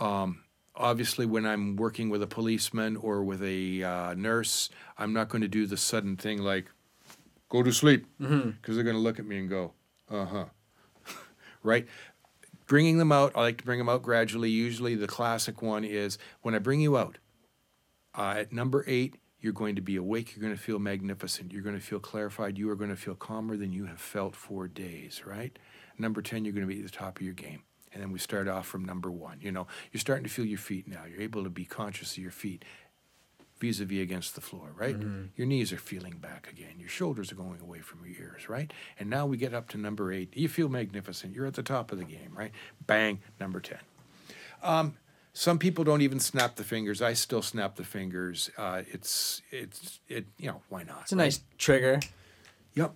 [0.00, 0.42] Um,
[0.74, 5.42] obviously, when I'm working with a policeman or with a uh, nurse, I'm not going
[5.42, 6.66] to do the sudden thing like,
[7.48, 9.72] go to sleep, because they're going to look at me and go,
[10.10, 10.44] uh huh.
[11.62, 11.86] right?
[12.66, 14.50] Bringing them out, I like to bring them out gradually.
[14.50, 17.18] Usually, the classic one is when I bring you out,
[18.16, 20.34] uh, at number eight, you're going to be awake.
[20.34, 21.52] You're going to feel magnificent.
[21.52, 22.58] You're going to feel clarified.
[22.58, 25.56] You are going to feel calmer than you have felt for days, right?
[25.98, 27.62] Number 10, you're going to be at the top of your game.
[27.92, 29.38] And then we start off from number one.
[29.40, 31.04] You know, you're starting to feel your feet now.
[31.08, 32.64] You're able to be conscious of your feet
[33.58, 34.96] vis a vis against the floor, right?
[35.36, 36.74] Your knees are feeling back again.
[36.78, 38.70] Your shoulders are going away from your ears, right?
[38.98, 40.36] And now we get up to number eight.
[40.36, 41.34] You feel magnificent.
[41.34, 42.52] You're at the top of the game, right?
[42.86, 43.78] Bang, number 10.
[45.38, 47.02] Some people don't even snap the fingers.
[47.02, 48.48] I still snap the fingers.
[48.56, 50.24] Uh, it's it's it.
[50.38, 51.02] You know why not?
[51.02, 52.00] It's a nice trigger.
[52.74, 52.94] Yep.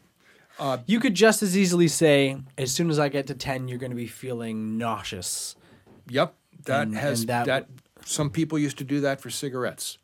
[0.87, 3.91] You could just as easily say, as soon as I get to 10, you're going
[3.93, 5.55] to be feeling nauseous.
[6.09, 6.35] Yep.
[6.65, 7.69] That And- has and that, that-
[8.07, 9.99] Some people used to do that for cigarettes.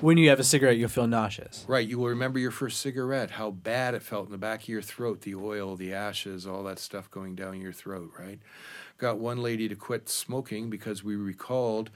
[0.00, 1.64] When you have a cigarette, you'll feel nauseous.
[1.66, 1.86] Right.
[1.86, 3.32] You will remember your first cigarette.
[3.32, 5.22] How bad it felt in the back of your throat.
[5.22, 8.12] The oil, the ashes, all that stuff going down your throat.
[8.16, 8.38] Right.
[8.98, 11.90] Got one lady to quit smoking because we recalled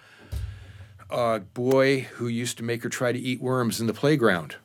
[1.11, 4.57] a boy who used to make her try to eat worms in the playground.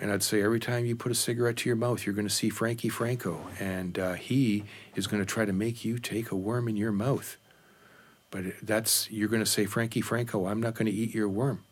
[0.00, 2.34] And I'd say every time you put a cigarette to your mouth, you're going to
[2.34, 4.64] see Frankie Franco, and uh, he
[4.96, 7.36] is going to try to make you take a worm in your mouth.
[8.32, 11.62] But that's you're going to say Frankie Franco, I'm not going to eat your worm.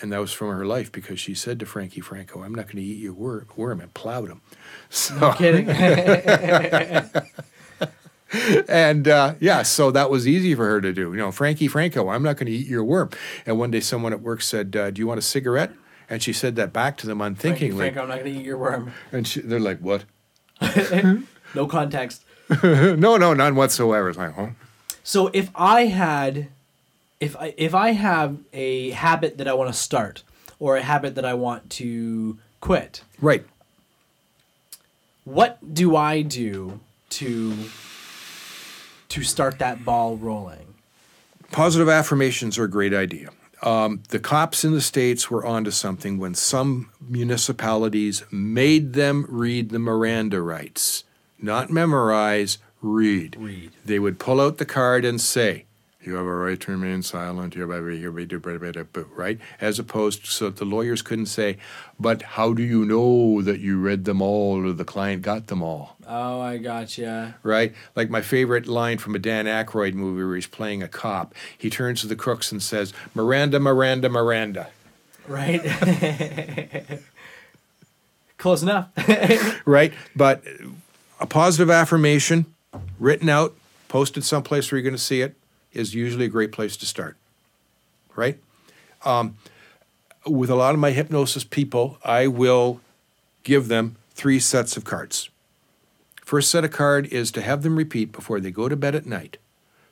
[0.00, 2.76] And that was from her life because she said to Frankie Franco, I'm not going
[2.76, 4.40] to eat your wor- worm, and plowed him.
[4.90, 5.68] So, Kidding?
[8.68, 11.12] and uh, yeah, so that was easy for her to do.
[11.12, 13.10] You know, Frankie Franco, I'm not going to eat your worm.
[13.46, 15.72] And one day someone at work said, uh, Do you want a cigarette?
[16.08, 17.76] And she said that back to them unthinkingly.
[17.76, 18.92] Frank, I'm not going to eat your worm.
[19.10, 20.04] And she, they're like, What?
[21.54, 22.24] No context.
[22.64, 24.08] no, no, none whatsoever.
[24.08, 24.48] It's like, huh?
[25.04, 26.48] So if I had,
[27.20, 30.22] if I if I have a habit that I want to start
[30.58, 33.44] or a habit that I want to quit, Right.
[35.24, 36.80] what do I do
[37.10, 37.54] to
[39.08, 40.74] to start that ball rolling?
[41.52, 43.30] Positive affirmations are a great idea.
[43.62, 49.70] Um, the cops in the states were onto something when some municipalities made them read
[49.70, 51.04] the Miranda rights,
[51.40, 53.36] not memorize, read.
[53.38, 53.70] Read.
[53.84, 55.64] They would pull out the card and say,
[56.06, 59.38] "You have a right to remain silent." You have a right, right?
[59.60, 61.56] as opposed so the lawyers couldn't say,
[61.98, 65.62] "But how do you know that you read them all or the client got them
[65.62, 67.36] all?" Oh, I gotcha.
[67.42, 67.74] right?
[67.96, 71.34] Like my favorite line from a Dan Aykroyd movie where he's playing a cop.
[71.56, 74.68] He turns to the crooks and says, Miranda, Miranda, Miranda.
[75.26, 75.62] Right?
[78.38, 78.90] Close enough.
[79.66, 79.94] Right?
[80.14, 80.44] But
[81.20, 82.46] a positive affirmation
[82.98, 83.54] written out,
[83.88, 85.34] posted someplace where you're going to see it,
[85.74, 87.16] is usually a great place to start.
[88.16, 88.38] Right?
[89.04, 89.36] Um,
[90.26, 92.80] with a lot of my hypnosis people, I will
[93.42, 95.28] give them three sets of cards.
[96.24, 99.04] First set of card is to have them repeat before they go to bed at
[99.04, 99.36] night.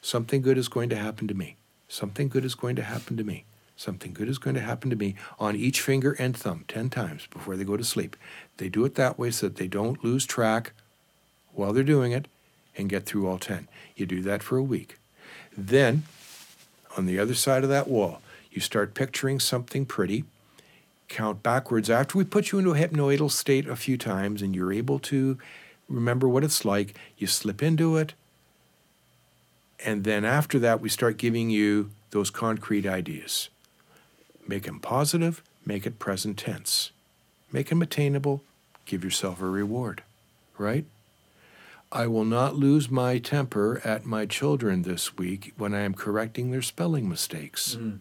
[0.00, 1.56] Something good is going to happen to me.
[1.88, 3.44] Something good is going to happen to me.
[3.76, 7.26] Something good is going to happen to me on each finger and thumb 10 times
[7.30, 8.16] before they go to sleep.
[8.56, 10.72] They do it that way so that they don't lose track
[11.52, 12.28] while they're doing it
[12.76, 13.68] and get through all 10.
[13.96, 14.96] You do that for a week.
[15.56, 16.04] Then,
[16.96, 18.20] on the other side of that wall,
[18.50, 20.24] you start picturing something pretty.
[21.08, 24.72] Count backwards after we put you into a hypnoidal state a few times and you're
[24.72, 25.38] able to
[25.88, 26.94] remember what it's like.
[27.18, 28.14] You slip into it.
[29.84, 33.48] And then after that, we start giving you those concrete ideas.
[34.46, 36.90] Make them positive, make it present tense.
[37.50, 38.42] Make them attainable,
[38.86, 40.02] give yourself a reward,
[40.56, 40.84] right?
[41.92, 46.50] I will not lose my temper at my children this week when I am correcting
[46.50, 47.76] their spelling mistakes.
[47.78, 47.98] Mm.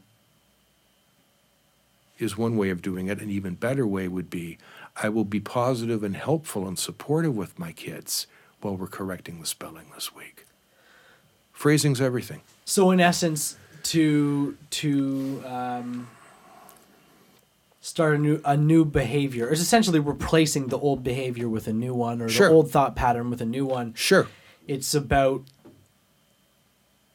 [2.18, 3.19] Is one way of doing it.
[3.19, 4.57] An even better way would be
[4.95, 8.27] I will be positive and helpful and supportive with my kids
[8.61, 10.45] while we're correcting the spelling this week.
[11.51, 12.41] Phrasing's everything.
[12.63, 16.07] So in essence, to to um,
[17.82, 21.94] start a new a new behavior It's essentially replacing the old behavior with a new
[21.95, 22.48] one, or Sure.
[22.48, 23.94] the old thought pattern with a new one.
[23.95, 24.28] Sure.
[24.68, 25.41] It's about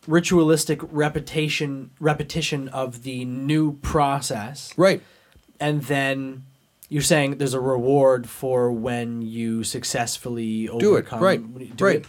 [0.07, 5.03] ritualistic repetition repetition of the new process, Right.
[5.59, 6.45] and then
[6.89, 11.97] you're saying there's a reward for when you successfully Do it, right, do right.
[11.97, 12.07] it.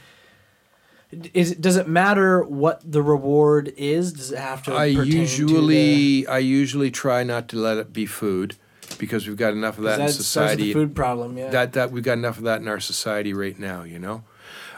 [1.33, 4.11] Is does it matter what the reward is?
[4.11, 4.75] Does it have to?
[4.75, 8.57] I pertain to usually I usually try not to let it be food
[8.97, 10.63] because we've got enough of that in society.
[10.63, 11.37] the food problem.
[11.37, 11.49] Yeah.
[11.49, 14.23] That that we've got enough of that in our society right now, you know.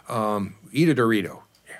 [0.07, 1.41] Um, eat a Dorito.
[1.67, 1.77] Yeah.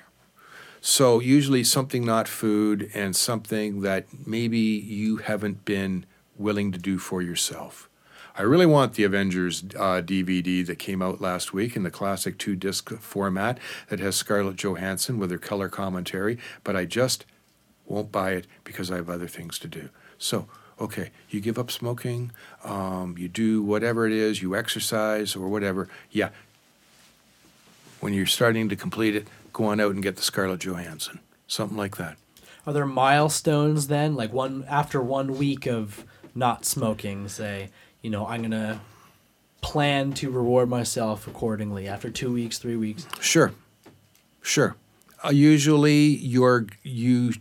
[0.80, 6.06] So usually something not food and something that maybe you haven't been
[6.36, 7.89] willing to do for yourself.
[8.36, 12.38] I really want the Avengers uh, DVD that came out last week in the classic
[12.38, 13.58] two disc format
[13.88, 17.24] that has Scarlett Johansson with her color commentary, but I just
[17.86, 19.90] won't buy it because I have other things to do.
[20.18, 20.46] So,
[20.80, 22.32] okay, you give up smoking,
[22.64, 25.88] um, you do whatever it is, you exercise or whatever.
[26.10, 26.30] Yeah.
[28.00, 31.76] When you're starting to complete it, go on out and get the Scarlett Johansson, something
[31.76, 32.16] like that.
[32.66, 34.14] Are there milestones then?
[34.14, 36.04] Like one after one week of
[36.34, 37.70] not smoking, say,
[38.02, 38.80] you know, I'm gonna
[39.60, 43.06] plan to reward myself accordingly after two weeks, three weeks.
[43.20, 43.52] Sure,
[44.42, 44.76] sure.
[45.24, 47.34] Uh, usually, you're you.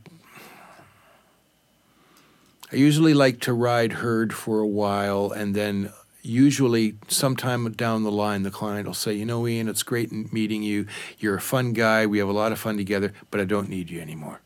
[2.72, 5.92] I usually like to ride herd for a while, and then
[6.22, 10.62] usually sometime down the line, the client will say, "You know, Ian, it's great meeting
[10.62, 10.86] you.
[11.18, 12.06] You're a fun guy.
[12.06, 14.42] We have a lot of fun together, but I don't need you anymore."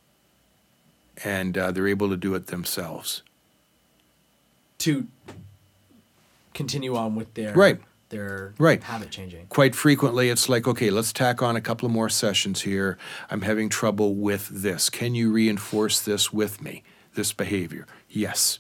[1.24, 3.24] And uh, they're able to do it themselves.
[4.80, 5.08] to
[6.54, 7.80] continue on with their Right.
[8.10, 8.84] their Right.
[8.84, 9.48] habit changing.
[9.50, 12.98] quite frequently it's like okay let's tack on a couple of more sessions here
[13.32, 16.84] i'm having trouble with this can you reinforce this with me
[17.16, 18.60] this behavior yes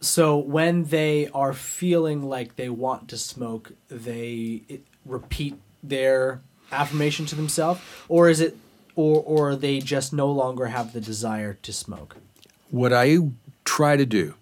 [0.00, 4.62] So when they are feeling like they want to smoke, they
[5.06, 6.40] repeat their
[6.72, 8.56] affirmation to themselves, or is it,
[8.96, 12.16] or or they just no longer have the desire to smoke?
[12.72, 13.16] What i
[13.64, 14.34] try to do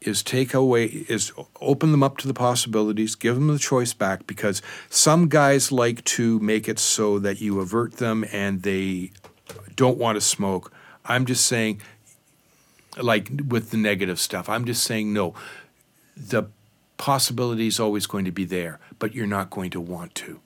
[0.00, 4.26] is take away is open them up to the possibilities give them the choice back
[4.26, 9.10] because some guys like to make it so that you avert them and they
[9.74, 10.70] don't want to smoke
[11.06, 11.80] i'm just saying
[13.10, 15.34] like with the negative stuff i'm just saying no
[16.16, 16.44] the
[16.96, 20.40] possibility is always going to be there but you're not going to want to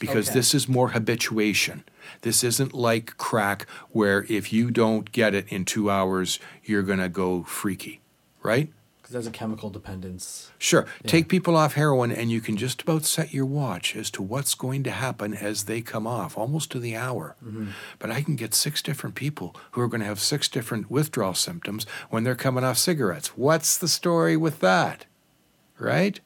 [0.00, 0.38] because Okay.
[0.38, 1.84] this is more habituation.
[2.22, 6.98] This isn't like crack where if you don't get it in two hours, you're going
[6.98, 8.00] to go freaky,
[8.42, 8.70] right?
[9.06, 10.50] Because that's a chemical dependence.
[10.58, 10.84] Sure.
[11.06, 14.56] Take people off heroin, and you can just about set your watch as to what's
[14.56, 17.36] going to happen as they come off, almost to the hour.
[17.44, 17.68] Mm-hmm.
[18.00, 21.34] But I can get six different people who are going to have six different withdrawal
[21.34, 23.36] symptoms when they're coming off cigarettes.
[23.36, 25.06] What's the story with that?
[25.78, 26.18] Right?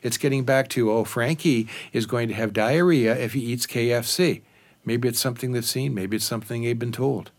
[0.00, 4.40] It's getting back to, oh, Frankie is going to have diarrhea if he eats KFC.
[4.84, 7.30] Maybe it's something they've seen, maybe it's something they've been told.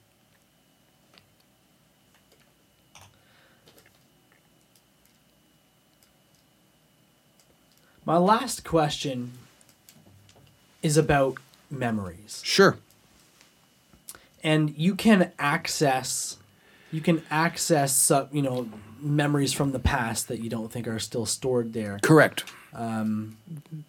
[8.06, 9.34] My last question
[10.82, 11.38] is about
[11.70, 12.42] memories.
[12.46, 12.78] Sure.
[14.44, 16.38] and you can access
[16.92, 18.68] you can access uh, you know
[19.00, 22.44] memories from the past that you don't think are still stored there Correct.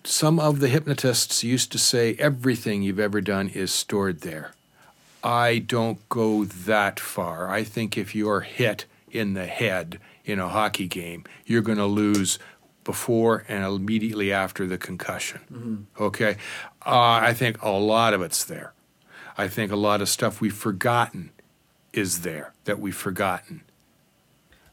[0.05, 4.53] Some of the hypnotists used to say everything you've ever done is stored there.
[5.23, 7.49] I don't go that far.
[7.51, 11.87] I think if you're hit in the head in a hockey game, you're going to
[11.87, 12.39] lose
[12.85, 15.41] before and immediately after the concussion.
[15.99, 16.37] Okay?
[16.85, 18.75] Uh, I think a lot of it's there.
[19.39, 21.31] I think a lot of stuff we've forgotten
[21.93, 23.63] is there that we've forgotten.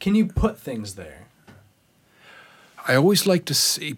[0.00, 1.21] can you put things there
[2.86, 3.94] I always like to say,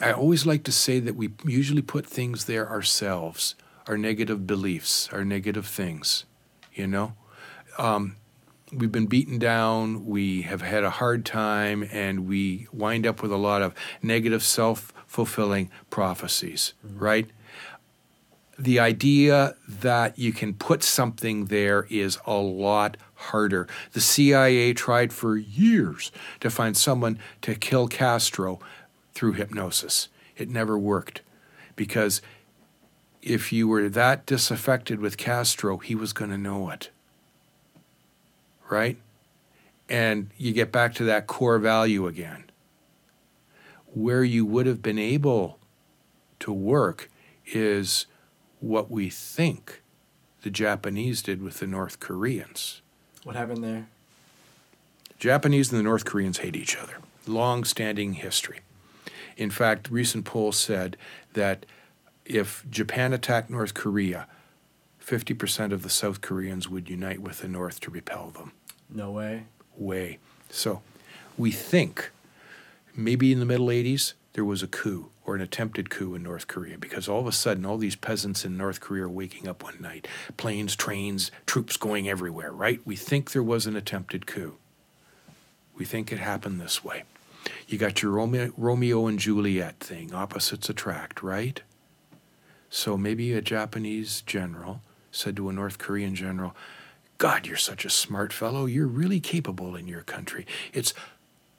[0.00, 3.54] I always like to say that we usually put things there ourselves,
[3.88, 6.24] our negative beliefs, our negative things.
[6.72, 7.14] You know,
[7.78, 8.16] um,
[8.72, 13.32] we've been beaten down, we have had a hard time, and we wind up with
[13.32, 16.74] a lot of negative, self-fulfilling prophecies.
[16.82, 17.30] Right?
[18.58, 22.96] the idea that you can put something there is a lot
[23.30, 23.66] harder.
[23.92, 26.10] The CIA tried for years
[26.40, 28.60] to find someone to kill Castro
[29.14, 30.08] through hypnosis.
[30.36, 31.22] It never worked
[31.76, 32.20] because
[33.22, 36.90] if you were that disaffected with Castro, he was going to know it.
[38.68, 38.98] Right?
[39.88, 42.44] And you get back to that core value again.
[43.92, 45.58] Where you would have been able
[46.40, 47.10] to work
[47.46, 48.06] is
[48.60, 49.82] what we think
[50.42, 52.82] the Japanese did with the North Koreans.
[53.24, 53.86] What happened there
[55.18, 56.98] Japanese and the North Koreans hate each other.
[57.26, 58.60] Long standing history.
[59.36, 60.96] In fact, recent polls said
[61.32, 61.64] that
[62.26, 64.26] if Japan attacked North Korea,
[65.02, 68.52] 50% of the South Koreans would unite with the North to repel them.
[68.90, 69.44] no way
[69.76, 70.18] Way.
[70.50, 70.82] So
[71.36, 72.10] we think
[72.94, 76.46] maybe in the middle 80s there was a coup or an attempted coup in North
[76.46, 79.62] Korea because all of a sudden all these peasants in North Korea are waking up
[79.62, 80.06] one night.
[80.36, 82.80] Planes, trains, troops going everywhere, right?
[82.84, 84.56] We think there was an attempted coup.
[85.76, 87.04] We think it happened this way.
[87.66, 91.62] You got your Romeo, Romeo and Juliet thing, opposites attract, right?
[92.70, 94.80] So maybe a Japanese general
[95.12, 96.56] said to a North Korean general,
[97.18, 98.66] God, you're such a smart fellow.
[98.66, 100.46] You're really capable in your country.
[100.72, 100.92] It's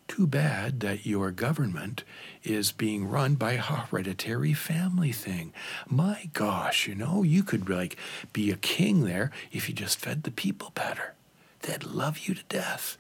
[0.08, 2.04] too bad that your government
[2.44, 5.54] is being run by a hereditary family thing.
[5.88, 7.98] My gosh, you know, you could like
[8.34, 11.14] be a king there if you just fed the people better.
[11.62, 12.98] They'd love you to death.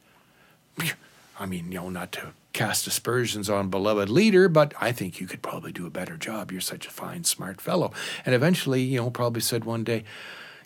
[1.37, 5.27] I mean, you know, not to cast aspersions on beloved leader, but I think you
[5.27, 6.51] could probably do a better job.
[6.51, 7.91] You're such a fine, smart fellow.
[8.25, 10.05] And eventually, you know, probably said one day,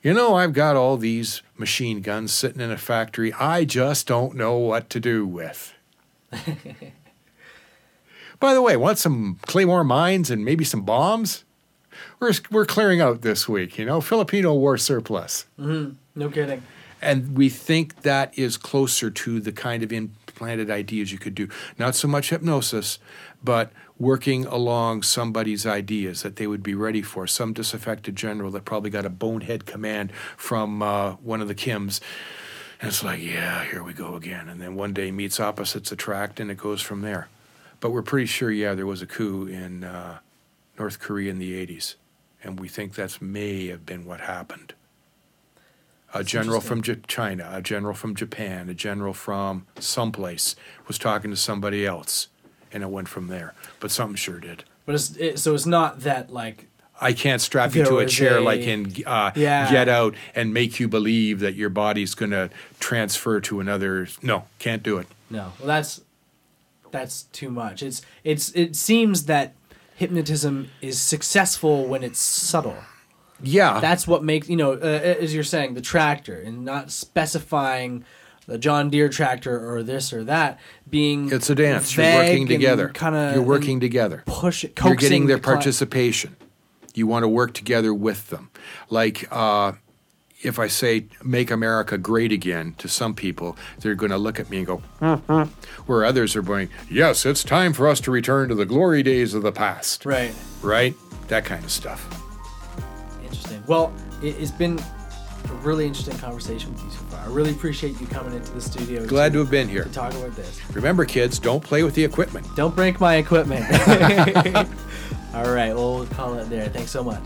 [0.04, 3.34] you know, I've got all these machine guns sitting in a factory.
[3.34, 5.74] I just don't know what to do with.
[8.40, 11.44] By the way, want some Claymore mines and maybe some bombs?
[12.20, 15.46] We're, we're clearing out this week, you know, Filipino war surplus.
[16.16, 16.64] no kidding
[17.02, 21.50] And we think that is closer to the kind of implanted ideas you could do.
[21.78, 23.00] Not so much hypnosis,
[23.44, 27.28] but working along somebody's ideas that they would be ready for.
[27.28, 32.00] Some disaffected general that probably got a bonehead command from uh, one of the Kims.
[32.80, 34.48] And it's like, yeah, here we go again.
[34.48, 37.28] And then one day meets opposites attract, and it goes from there.
[37.80, 40.20] But we're pretty sure, yeah, there was a coup in uh,
[40.78, 41.96] North Korea in the 80s.
[42.42, 44.74] And we think that's may have been what happened
[46.14, 50.56] a general from J- China, a general from Japan, a general from someplace
[50.88, 52.28] was talking to somebody else,
[52.72, 53.54] and it went from there.
[53.80, 54.64] But something sure did.
[54.86, 56.68] but it's it, so it's not that like
[57.02, 59.72] I can't strap you to a chair a- like in uh, Yeah.
[59.72, 62.50] Get Out and make you believe that your body's going to
[62.80, 64.08] transfer to another.
[64.22, 65.08] No, can't do it.
[65.30, 66.02] no well that's
[66.92, 69.54] that's too much it's it's it seems that
[69.96, 72.76] hypnotism is successful when it's subtle
[73.44, 74.86] Yeah, that's what makes you know uh,
[75.24, 78.04] as you're saying the tractor and not specifying
[78.48, 80.60] the John Deere tractor or this or that
[80.90, 81.96] being it's a dance.
[81.96, 82.90] You're working together.
[82.90, 84.24] kind of You're working together.
[84.26, 86.36] push it You're getting their the participation.
[87.00, 88.52] You want to work together with them.
[88.90, 89.72] Like uh,
[90.42, 94.50] if I say "Make America Great Again" to some people, they're going to look at
[94.50, 94.78] me and go,
[95.86, 99.34] where others are going, "Yes, it's time for us to return to the glory days
[99.34, 100.34] of the past." Right.
[100.62, 100.94] Right?
[101.30, 102.06] That kind of stuff.
[103.24, 103.64] Interesting.
[103.66, 107.22] Well, it, it's been a really interesting conversation with you so far.
[107.22, 109.06] I really appreciate you coming into the studio.
[109.06, 109.86] Glad to to, have been here.
[109.86, 110.60] to talk about this.
[110.76, 112.46] Remember, kids, don't play with the equipment.
[112.58, 113.66] Don't break my equipment.
[115.34, 115.74] All right.
[115.76, 116.70] Well, we'll call it there.
[116.70, 117.24] Thanks so much.